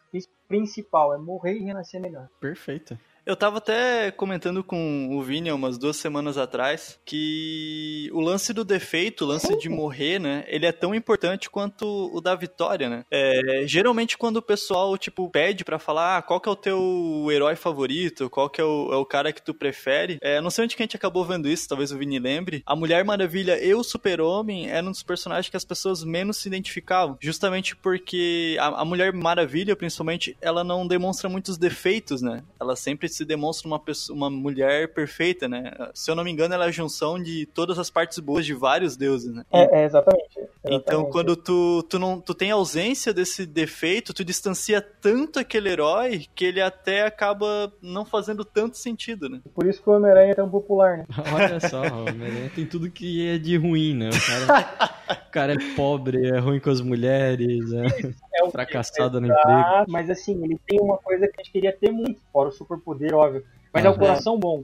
[0.47, 2.30] Principal é morrer e renascer melhor.
[2.39, 2.95] Perfeito.
[3.30, 8.65] Eu tava até comentando com o Vini umas duas semanas atrás que o lance do
[8.65, 10.43] defeito, o lance de morrer, né?
[10.47, 13.05] Ele é tão importante quanto o da vitória, né?
[13.11, 17.27] É, geralmente quando o pessoal, tipo, pede pra falar ah, qual que é o teu
[17.30, 20.63] herói favorito, qual que é o, é o cara que tu prefere, é, não sei
[20.63, 23.75] onde que a gente acabou vendo isso, talvez o Vini lembre, a Mulher Maravilha e
[23.75, 28.82] o Super-Homem eram um dos personagens que as pessoas menos se identificavam, justamente porque a,
[28.82, 32.43] a Mulher Maravilha, principalmente, ela não demonstra muitos defeitos, né?
[32.59, 35.72] Ela sempre se demonstra uma, pessoa, uma mulher perfeita, né?
[35.93, 38.53] Se eu não me engano, ela é a junção de todas as partes boas de
[38.53, 39.43] vários deuses, né?
[39.51, 40.30] É, é exatamente,
[40.63, 41.11] Então, exatamente.
[41.11, 46.45] quando tu, tu, não, tu tem ausência desse defeito, tu distancia tanto aquele herói que
[46.45, 49.41] ele até acaba não fazendo tanto sentido, né?
[49.53, 51.05] Por isso que o Homem-Aranha é tão popular, né?
[51.34, 54.09] Olha só, o Homem-Aranha tem tudo que é de ruim, né?
[54.09, 54.89] O cara,
[55.28, 59.86] o cara é pobre, é ruim com as mulheres, é É fracassado no emprego.
[59.88, 63.09] Mas assim, ele tem uma coisa que a gente queria ter muito, fora o superpoder,
[63.16, 63.43] óbvio.
[63.74, 63.99] Mas é o Aham.
[63.99, 64.64] coração bom.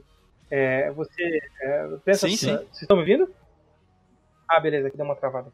[0.50, 2.56] É, você é, pensa Sim, assim, sim.
[2.56, 3.30] Vocês estão me ouvindo?
[4.48, 5.52] Ah, beleza, aqui deu uma travada.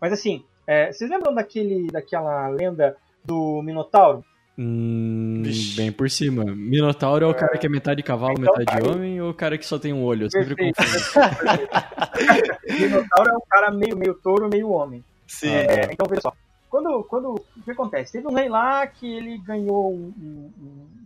[0.00, 4.24] Mas assim, é, vocês lembram daquele, daquela lenda do Minotauro?
[4.58, 5.42] Hum,
[5.76, 6.44] bem por cima.
[6.44, 9.58] Minotauro é o cara que é metade cavalo, Então, metade aí- homem, ou o cara
[9.58, 10.26] que só tem um olho?
[10.26, 10.76] Eu sempre Perfeito.
[10.76, 11.26] confundo.
[12.80, 15.04] Minotauro é um cara meio, meio touro, meio homem.
[15.26, 15.50] Sim.
[15.50, 16.32] É, então, veja só.
[16.70, 18.12] Quando, quando, o que acontece?
[18.12, 20.52] Teve um rei lá que ele ganhou um, um-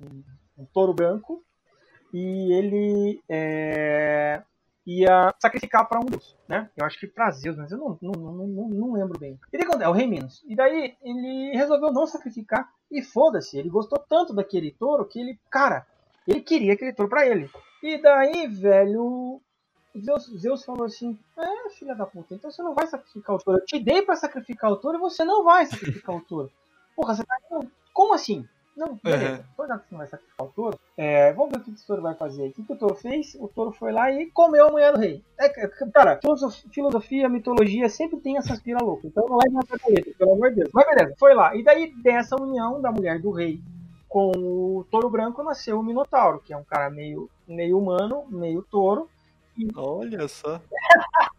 [0.03, 0.23] um-
[0.61, 1.43] um- touro branco
[2.13, 4.43] e ele é,
[4.87, 6.71] ia sacrificar para um deus, né?
[6.77, 9.39] Eu acho que para Zeus, mas eu não, não, não, não, lembro bem.
[9.53, 10.43] E daí, é o rei Minos.
[10.47, 13.59] E daí ele resolveu não sacrificar e foda-se.
[13.59, 15.87] Ele gostou tanto daquele touro que ele, cara,
[16.27, 17.49] ele queria aquele touro para ele.
[17.83, 19.41] E daí, velho,
[19.99, 23.61] Zeus, Zeus falou assim: É, filha da puta, então você não vai sacrificar o touro.
[23.61, 26.51] Eu te dei pra sacrificar o touro e você não vai sacrificar o touro.
[26.97, 27.37] Porra, você tá.
[27.93, 28.47] Como assim?
[28.77, 29.45] Não, beleza.
[29.59, 29.67] Uhum.
[29.67, 32.03] Já que você não vai sacrificar o touro, é, vamos ver o que esse touro
[32.03, 32.49] vai fazer.
[32.49, 33.37] O que, que o touro fez?
[33.39, 35.23] O touro foi lá e comeu a mulher do rei.
[35.39, 35.49] É,
[35.93, 39.07] cara, filosofia, filosofia, mitologia sempre tem essas pira louca.
[39.07, 40.71] Então não leve na cabeça, pelo amor de Deus.
[40.73, 41.55] Mas beleza, foi lá.
[41.55, 43.61] E daí, dessa união da mulher do rei
[44.09, 48.63] com o touro branco, nasceu o Minotauro, que é um cara meio, meio humano, meio
[48.63, 49.09] touro.
[49.57, 49.69] E...
[49.77, 50.61] Olha só.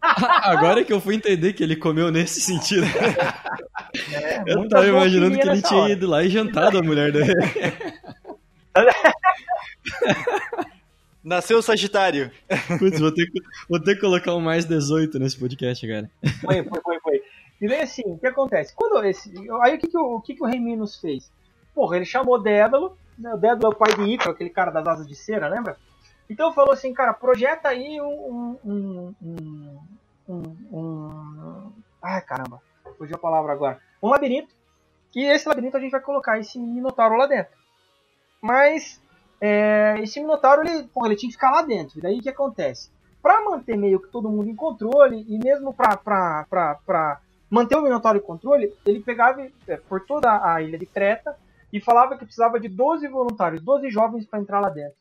[0.00, 2.86] Agora que eu fui entender que ele comeu nesse sentido.
[3.94, 5.92] É, eu tava imaginando que ele tinha hora.
[5.92, 7.32] ido lá e jantado a mulher dele.
[11.22, 12.30] Nasceu o Sagitário.
[12.78, 16.10] Putz, vou ter, que, vou ter que colocar um mais 18 nesse podcast, cara.
[16.40, 17.22] Foi, foi, foi, foi.
[17.60, 18.74] E daí assim, o que acontece?
[18.74, 19.32] Quando esse,
[19.62, 21.30] aí o que, que, o, o, que, que o Rei Minos fez?
[21.72, 23.32] Porra, ele chamou Dédalo, né?
[23.32, 25.76] o Dédalo é o pai de Ícaro, aquele cara das asas de cera, lembra?
[26.28, 29.78] Então falou assim, cara, projeta aí um, um, um,
[30.28, 31.72] um, um
[32.02, 32.60] ai caramba,
[33.02, 33.80] fugiu a palavra agora.
[34.00, 34.54] Um labirinto.
[35.14, 37.52] E esse labirinto a gente vai colocar esse Minotauro lá dentro.
[38.40, 39.00] Mas
[39.40, 41.98] é, esse Minotauro ele, porra, ele tinha que ficar lá dentro.
[41.98, 42.90] E daí o que acontece?
[43.20, 48.22] Para manter meio que todo mundo em controle, e mesmo para manter o Minotauro em
[48.22, 51.36] controle, ele pegava é, por toda a ilha de Creta
[51.72, 54.96] e falava que precisava de 12 voluntários, 12 jovens para entrar lá dentro,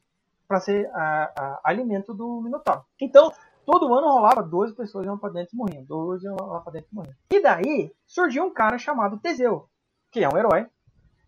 [0.47, 2.83] para ser a, a, alimento do Minotauro.
[2.99, 3.31] Então,
[3.71, 5.85] Todo ano rolava 12 pessoas iam pra dentro e morriam.
[5.85, 7.15] 12 iam lá pra dentro e morriam.
[7.31, 9.69] E daí surgiu um cara chamado Teseu,
[10.11, 10.67] que é um herói.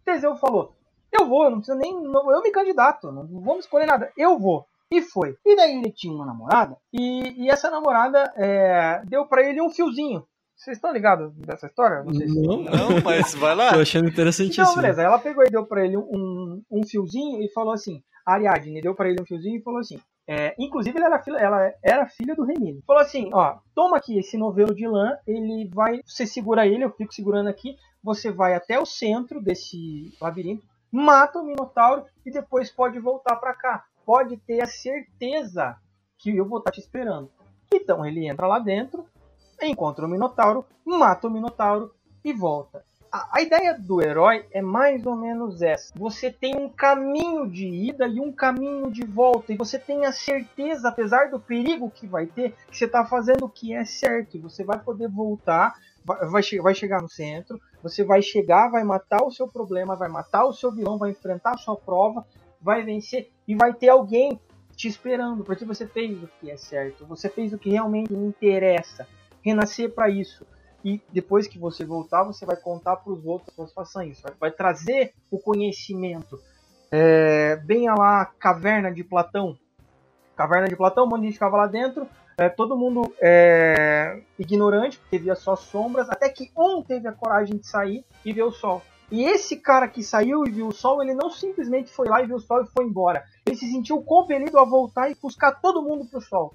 [0.03, 0.75] Teseu falou:
[1.09, 1.93] Eu vou, não precisa nem.
[1.93, 4.11] Eu me candidato, não vamos escolher nada.
[4.17, 4.65] Eu vou.
[4.91, 5.37] E foi.
[5.45, 9.69] E daí ele tinha uma namorada, e, e essa namorada é, deu para ele um
[9.69, 10.27] fiozinho.
[10.53, 12.03] Vocês estão ligados dessa história?
[12.03, 12.41] Não, sei se...
[12.41, 13.73] não, não, mas vai lá.
[13.73, 14.63] Tô achando interessantíssimo.
[14.65, 15.01] Então, beleza.
[15.01, 19.09] Ela pegou e deu para ele um, um fiozinho e falou assim: Ariadne deu para
[19.09, 22.45] ele um fiozinho e falou assim: é, inclusive, ela era, filha, ela era filha do
[22.45, 22.81] Remino.
[22.87, 26.01] Falou assim: ó, toma aqui esse novelo de lã, ele vai.
[26.05, 27.75] Você segura ele, eu fico segurando aqui.
[28.01, 33.53] Você vai até o centro desse labirinto, mata o Minotauro e depois pode voltar para
[33.53, 33.85] cá.
[34.05, 35.77] Pode ter a certeza
[36.17, 37.31] que eu vou estar tá te esperando.
[37.73, 39.05] Então ele entra lá dentro,
[39.61, 41.93] encontra o Minotauro, mata o Minotauro
[42.23, 42.83] e volta
[43.13, 45.93] a, ideia do herói é mais ou menos essa.
[45.95, 49.53] Você tem um caminho de ida e um caminho de volta.
[49.53, 53.45] E você tem a certeza, apesar do perigo que vai ter, que você está fazendo
[53.45, 54.35] o que é certo.
[54.35, 58.83] E você vai poder voltar, vai, vai, vai chegar no centro, você vai chegar, vai
[58.83, 62.25] matar o seu problema, vai matar o seu vilão, vai enfrentar a sua prova,
[62.59, 64.39] vai vencer e vai ter alguém
[64.75, 69.07] te esperando, porque você fez o que é certo, você fez o que realmente interessa.
[69.43, 70.47] Renascer para isso
[70.83, 74.21] e depois que você voltar, você vai contar para os outros que façam isso.
[74.23, 76.39] Vai, vai, trazer o conhecimento.
[76.91, 79.57] É, bem a lá, Caverna de Platão.
[80.35, 82.07] Caverna de Platão, um monte de gente ficava lá dentro,
[82.37, 87.57] é, todo mundo é, ignorante, porque via só sombras, até que um teve a coragem
[87.57, 88.81] de sair e ver o sol.
[89.11, 92.25] E esse cara que saiu e viu o sol, ele não simplesmente foi lá e
[92.25, 93.23] viu o sol e foi embora.
[93.45, 96.53] Ele se sentiu compelido a voltar e buscar todo mundo pro sol.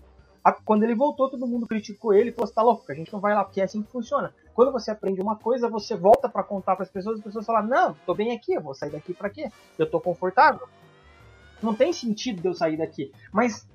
[0.52, 3.20] Quando ele voltou, todo mundo criticou ele e falou: você tá louco, a gente não
[3.20, 4.34] vai lá, porque é assim que funciona.
[4.54, 7.68] Quando você aprende uma coisa, você volta para contar para as pessoas, as pessoas falam:
[7.68, 9.50] não, tô bem aqui, eu vou sair daqui para quê?
[9.78, 10.68] Eu tô confortável.
[11.60, 13.12] Não tem sentido de eu sair daqui.
[13.32, 13.68] Mas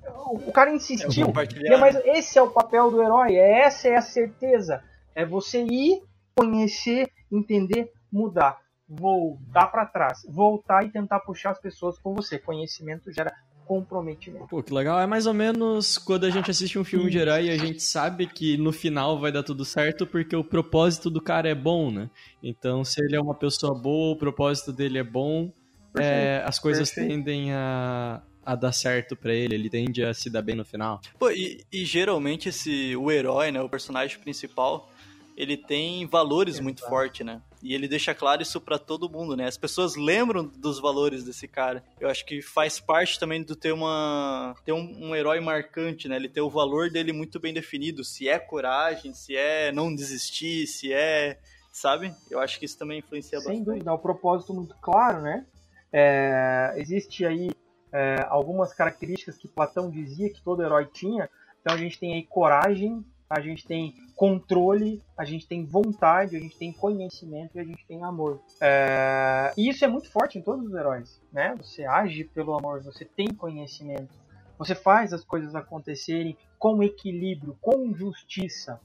[0.46, 1.26] o cara insistiu.
[1.66, 4.82] É mas esse é o papel do herói, é essa é a certeza.
[5.14, 6.02] É você ir,
[6.34, 8.58] conhecer, entender, mudar
[8.88, 12.38] voltar para trás, voltar e tentar puxar as pessoas com você.
[12.38, 13.32] Conhecimento gera
[13.66, 14.46] comprometimento.
[14.48, 15.00] Pô, que legal.
[15.00, 17.82] É mais ou menos quando a gente assiste um filme de herói e a gente
[17.82, 21.90] sabe que no final vai dar tudo certo porque o propósito do cara é bom,
[21.90, 22.10] né?
[22.42, 25.52] Então, se ele é uma pessoa boa, o propósito dele é bom,
[25.96, 27.16] é, as coisas Perfeito.
[27.16, 31.00] tendem a, a dar certo para ele, ele tende a se dar bem no final.
[31.18, 34.90] Pô, e, e geralmente esse, o herói, né, o personagem principal,
[35.36, 37.40] ele tem valores muito fortes, né?
[37.64, 39.46] E ele deixa claro isso para todo mundo, né?
[39.46, 41.82] As pessoas lembram dos valores desse cara.
[41.98, 46.16] Eu acho que faz parte também do ter uma ter um, um, herói marcante, né?
[46.16, 50.66] Ele ter o valor dele muito bem definido, se é coragem, se é não desistir,
[50.66, 51.38] se é,
[51.72, 52.14] sabe?
[52.30, 53.56] Eu acho que isso também influencia Sem bastante.
[53.56, 55.46] Sem dúvida, é um propósito muito claro, né?
[55.90, 57.50] É, existe aí
[57.90, 61.30] é, algumas características que Platão dizia que todo herói tinha.
[61.62, 66.40] Então a gente tem aí coragem, a gente tem controle, a gente tem vontade, a
[66.40, 68.40] gente tem conhecimento e a gente tem amor.
[68.60, 69.52] É...
[69.56, 71.54] E isso é muito forte em todos os heróis, né?
[71.58, 74.14] Você age pelo amor, você tem conhecimento,
[74.58, 78.80] você faz as coisas acontecerem com equilíbrio, com justiça.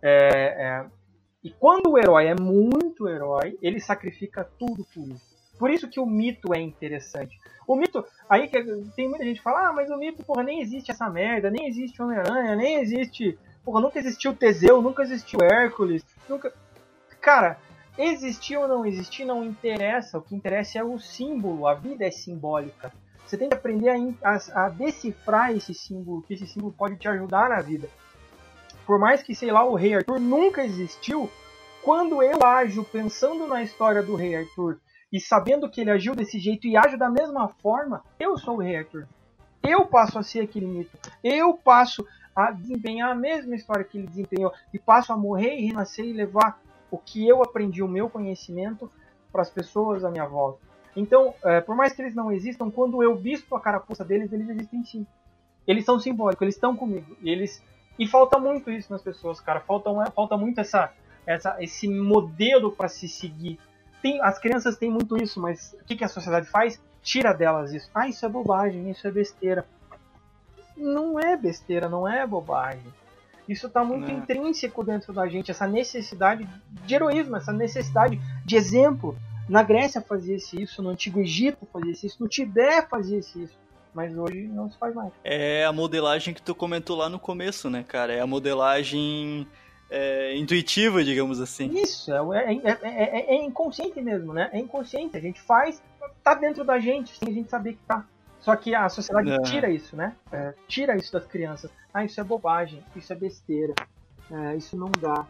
[0.00, 0.86] É, é...
[1.42, 5.30] E quando o herói é muito herói, ele sacrifica tudo por isso.
[5.58, 7.38] Por isso que o mito é interessante.
[7.66, 8.62] O mito, aí que
[8.96, 11.68] tem muita gente que fala, ah, mas o mito, porra, nem existe essa merda, nem
[11.68, 13.38] existe Homem-Aranha, nem existe.
[13.64, 16.52] Porra, nunca existiu Teseu, nunca existiu Hércules, nunca.
[17.20, 17.58] Cara,
[17.98, 22.10] existir ou não existir não interessa, o que interessa é o símbolo, a vida é
[22.10, 22.92] simbólica.
[23.26, 27.06] Você tem que aprender a, a, a decifrar esse símbolo, que esse símbolo pode te
[27.06, 27.88] ajudar na vida.
[28.86, 31.30] Por mais que, sei lá, o Rei Arthur nunca existiu,
[31.82, 34.80] quando eu ajo pensando na história do Rei Arthur
[35.12, 38.60] e sabendo que ele agiu desse jeito e ajo da mesma forma, eu sou o
[38.60, 39.06] Rei Arthur.
[39.62, 40.98] Eu passo a ser aquele mito.
[41.22, 45.66] Eu passo a desempenhar a mesma história que ele desempenhou e passo a morrer e
[45.66, 46.60] renascer e levar
[46.90, 48.90] o que eu aprendi, o meu conhecimento,
[49.30, 50.60] para as pessoas à minha volta.
[50.96, 54.48] Então, é, por mais que eles não existam, quando eu visto a carapuça deles, eles
[54.48, 55.06] existem sim.
[55.66, 57.16] Eles são simbólicos, eles estão comigo.
[57.22, 57.62] E eles
[57.98, 59.60] e falta muito isso nas pessoas, cara.
[59.60, 60.92] Falta, falta muito essa
[61.26, 63.58] essa, esse modelo para se seguir.
[64.02, 66.80] Tem, as crianças têm muito isso, mas o que, que a sociedade faz?
[67.02, 67.90] Tira delas isso.
[67.94, 69.66] Ah, isso é bobagem, isso é besteira.
[70.76, 72.92] Não é besteira, não é bobagem.
[73.48, 74.18] Isso está muito não.
[74.18, 76.48] intrínseco dentro da gente, essa necessidade
[76.84, 79.16] de heroísmo, essa necessidade de exemplo.
[79.48, 83.58] Na Grécia fazia-se isso, no Antigo Egito fazia-se isso, no Tibete fazia-se isso
[83.94, 85.12] mas hoje não se faz mais.
[85.24, 88.12] É a modelagem que tu comentou lá no começo, né, cara?
[88.12, 89.46] É a modelagem
[89.90, 91.70] é, intuitiva, digamos assim.
[91.74, 94.48] Isso, é, é, é, é, inconsciente mesmo, né?
[94.52, 95.16] É inconsciente.
[95.16, 95.82] A gente faz,
[96.22, 98.06] tá dentro da gente, sem a gente saber que tá.
[98.40, 100.14] Só que a sociedade tira isso, né?
[100.66, 101.70] tira isso das crianças.
[101.92, 103.74] Ah, isso é bobagem, isso é besteira,
[104.56, 105.26] isso não dá.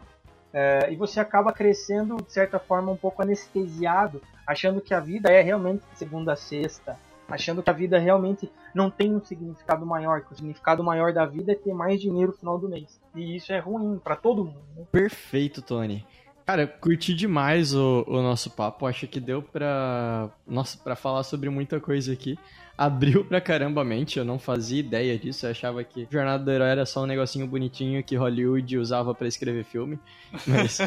[0.89, 5.41] e você acaba crescendo, de certa forma, um pouco anestesiado, achando que a vida é
[5.41, 6.97] realmente segunda a sexta,
[7.27, 11.25] achando que a vida realmente não tem um significado maior, que o significado maior da
[11.25, 12.99] vida é ter mais dinheiro no final do mês.
[13.15, 14.63] E isso é ruim para todo mundo.
[14.75, 14.85] Né?
[14.91, 16.05] Perfeito, Tony.
[16.45, 18.85] Cara, curti demais o, o nosso papo.
[18.85, 22.37] Acho que deu pra, nossa, pra falar sobre muita coisa aqui
[22.81, 26.51] abriu pra caramba a mente, eu não fazia ideia disso, eu achava que Jornada do
[26.51, 29.99] Herói era só um negocinho bonitinho que Hollywood usava para escrever filme,
[30.47, 30.79] mas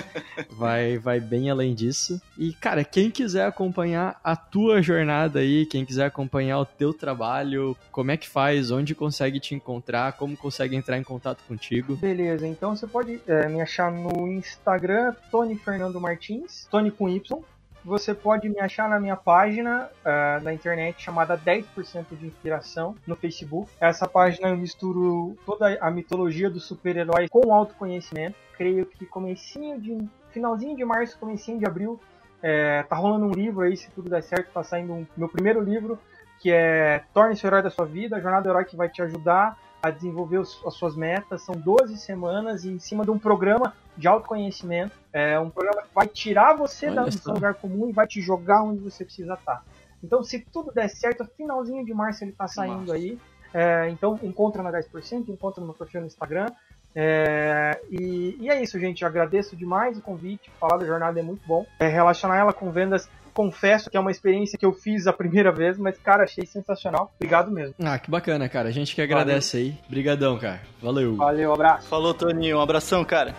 [0.50, 2.20] vai, vai bem além disso.
[2.36, 7.76] E, cara, quem quiser acompanhar a tua jornada aí, quem quiser acompanhar o teu trabalho,
[7.92, 11.94] como é que faz, onde consegue te encontrar, como consegue entrar em contato contigo?
[11.94, 17.40] Beleza, então você pode é, me achar no Instagram, Tony Fernando Martins, Tony com Y,
[17.84, 23.14] você pode me achar na minha página uh, na internet chamada 10% de Inspiração no
[23.14, 23.70] Facebook.
[23.78, 28.36] Essa página eu misturo toda a mitologia dos super-heróis com autoconhecimento.
[28.56, 29.98] Creio que comecinho de
[30.30, 32.00] finalzinho de março, comecinho de abril,
[32.42, 35.62] é, tá rolando um livro aí, se tudo der certo, tá saindo um, meu primeiro
[35.62, 35.98] livro,
[36.40, 39.00] que é Torne-se o Herói da Sua Vida, a Jornada do Herói que vai te
[39.00, 41.42] ajudar a desenvolver os, as suas metas.
[41.42, 44.96] São 12 semanas em cima de um programa de autoconhecimento.
[45.12, 48.62] É um programa que vai tirar você do seu lugar comum e vai te jogar
[48.62, 49.64] onde você precisa estar.
[50.02, 52.94] Então, se tudo der certo, finalzinho de março ele está saindo Nossa.
[52.94, 53.18] aí.
[53.52, 56.46] É, então, encontra na 10%, encontra no meu perfil no Instagram.
[56.94, 59.02] É, e, e, é isso, gente.
[59.02, 60.50] Eu agradeço demais o convite.
[60.60, 61.64] Falar da jornada é muito bom.
[61.78, 65.50] É, relacionar ela com vendas confesso que é uma experiência que eu fiz a primeira
[65.50, 67.12] vez, mas, cara, achei sensacional.
[67.16, 67.74] Obrigado mesmo.
[67.82, 68.68] Ah, que bacana, cara.
[68.68, 69.72] A gente que agradece Valeu.
[69.72, 69.78] aí.
[69.88, 70.60] Obrigadão, cara.
[70.80, 71.16] Valeu.
[71.16, 71.88] Valeu, abraço.
[71.88, 72.58] Falou, Toninho.
[72.58, 73.34] Um abração, cara.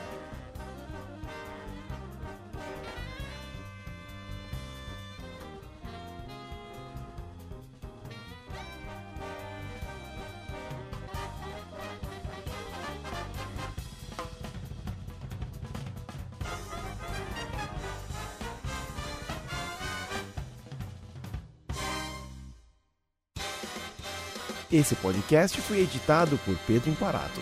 [24.75, 27.39] Esse podcast foi editado por Pedro Imparato.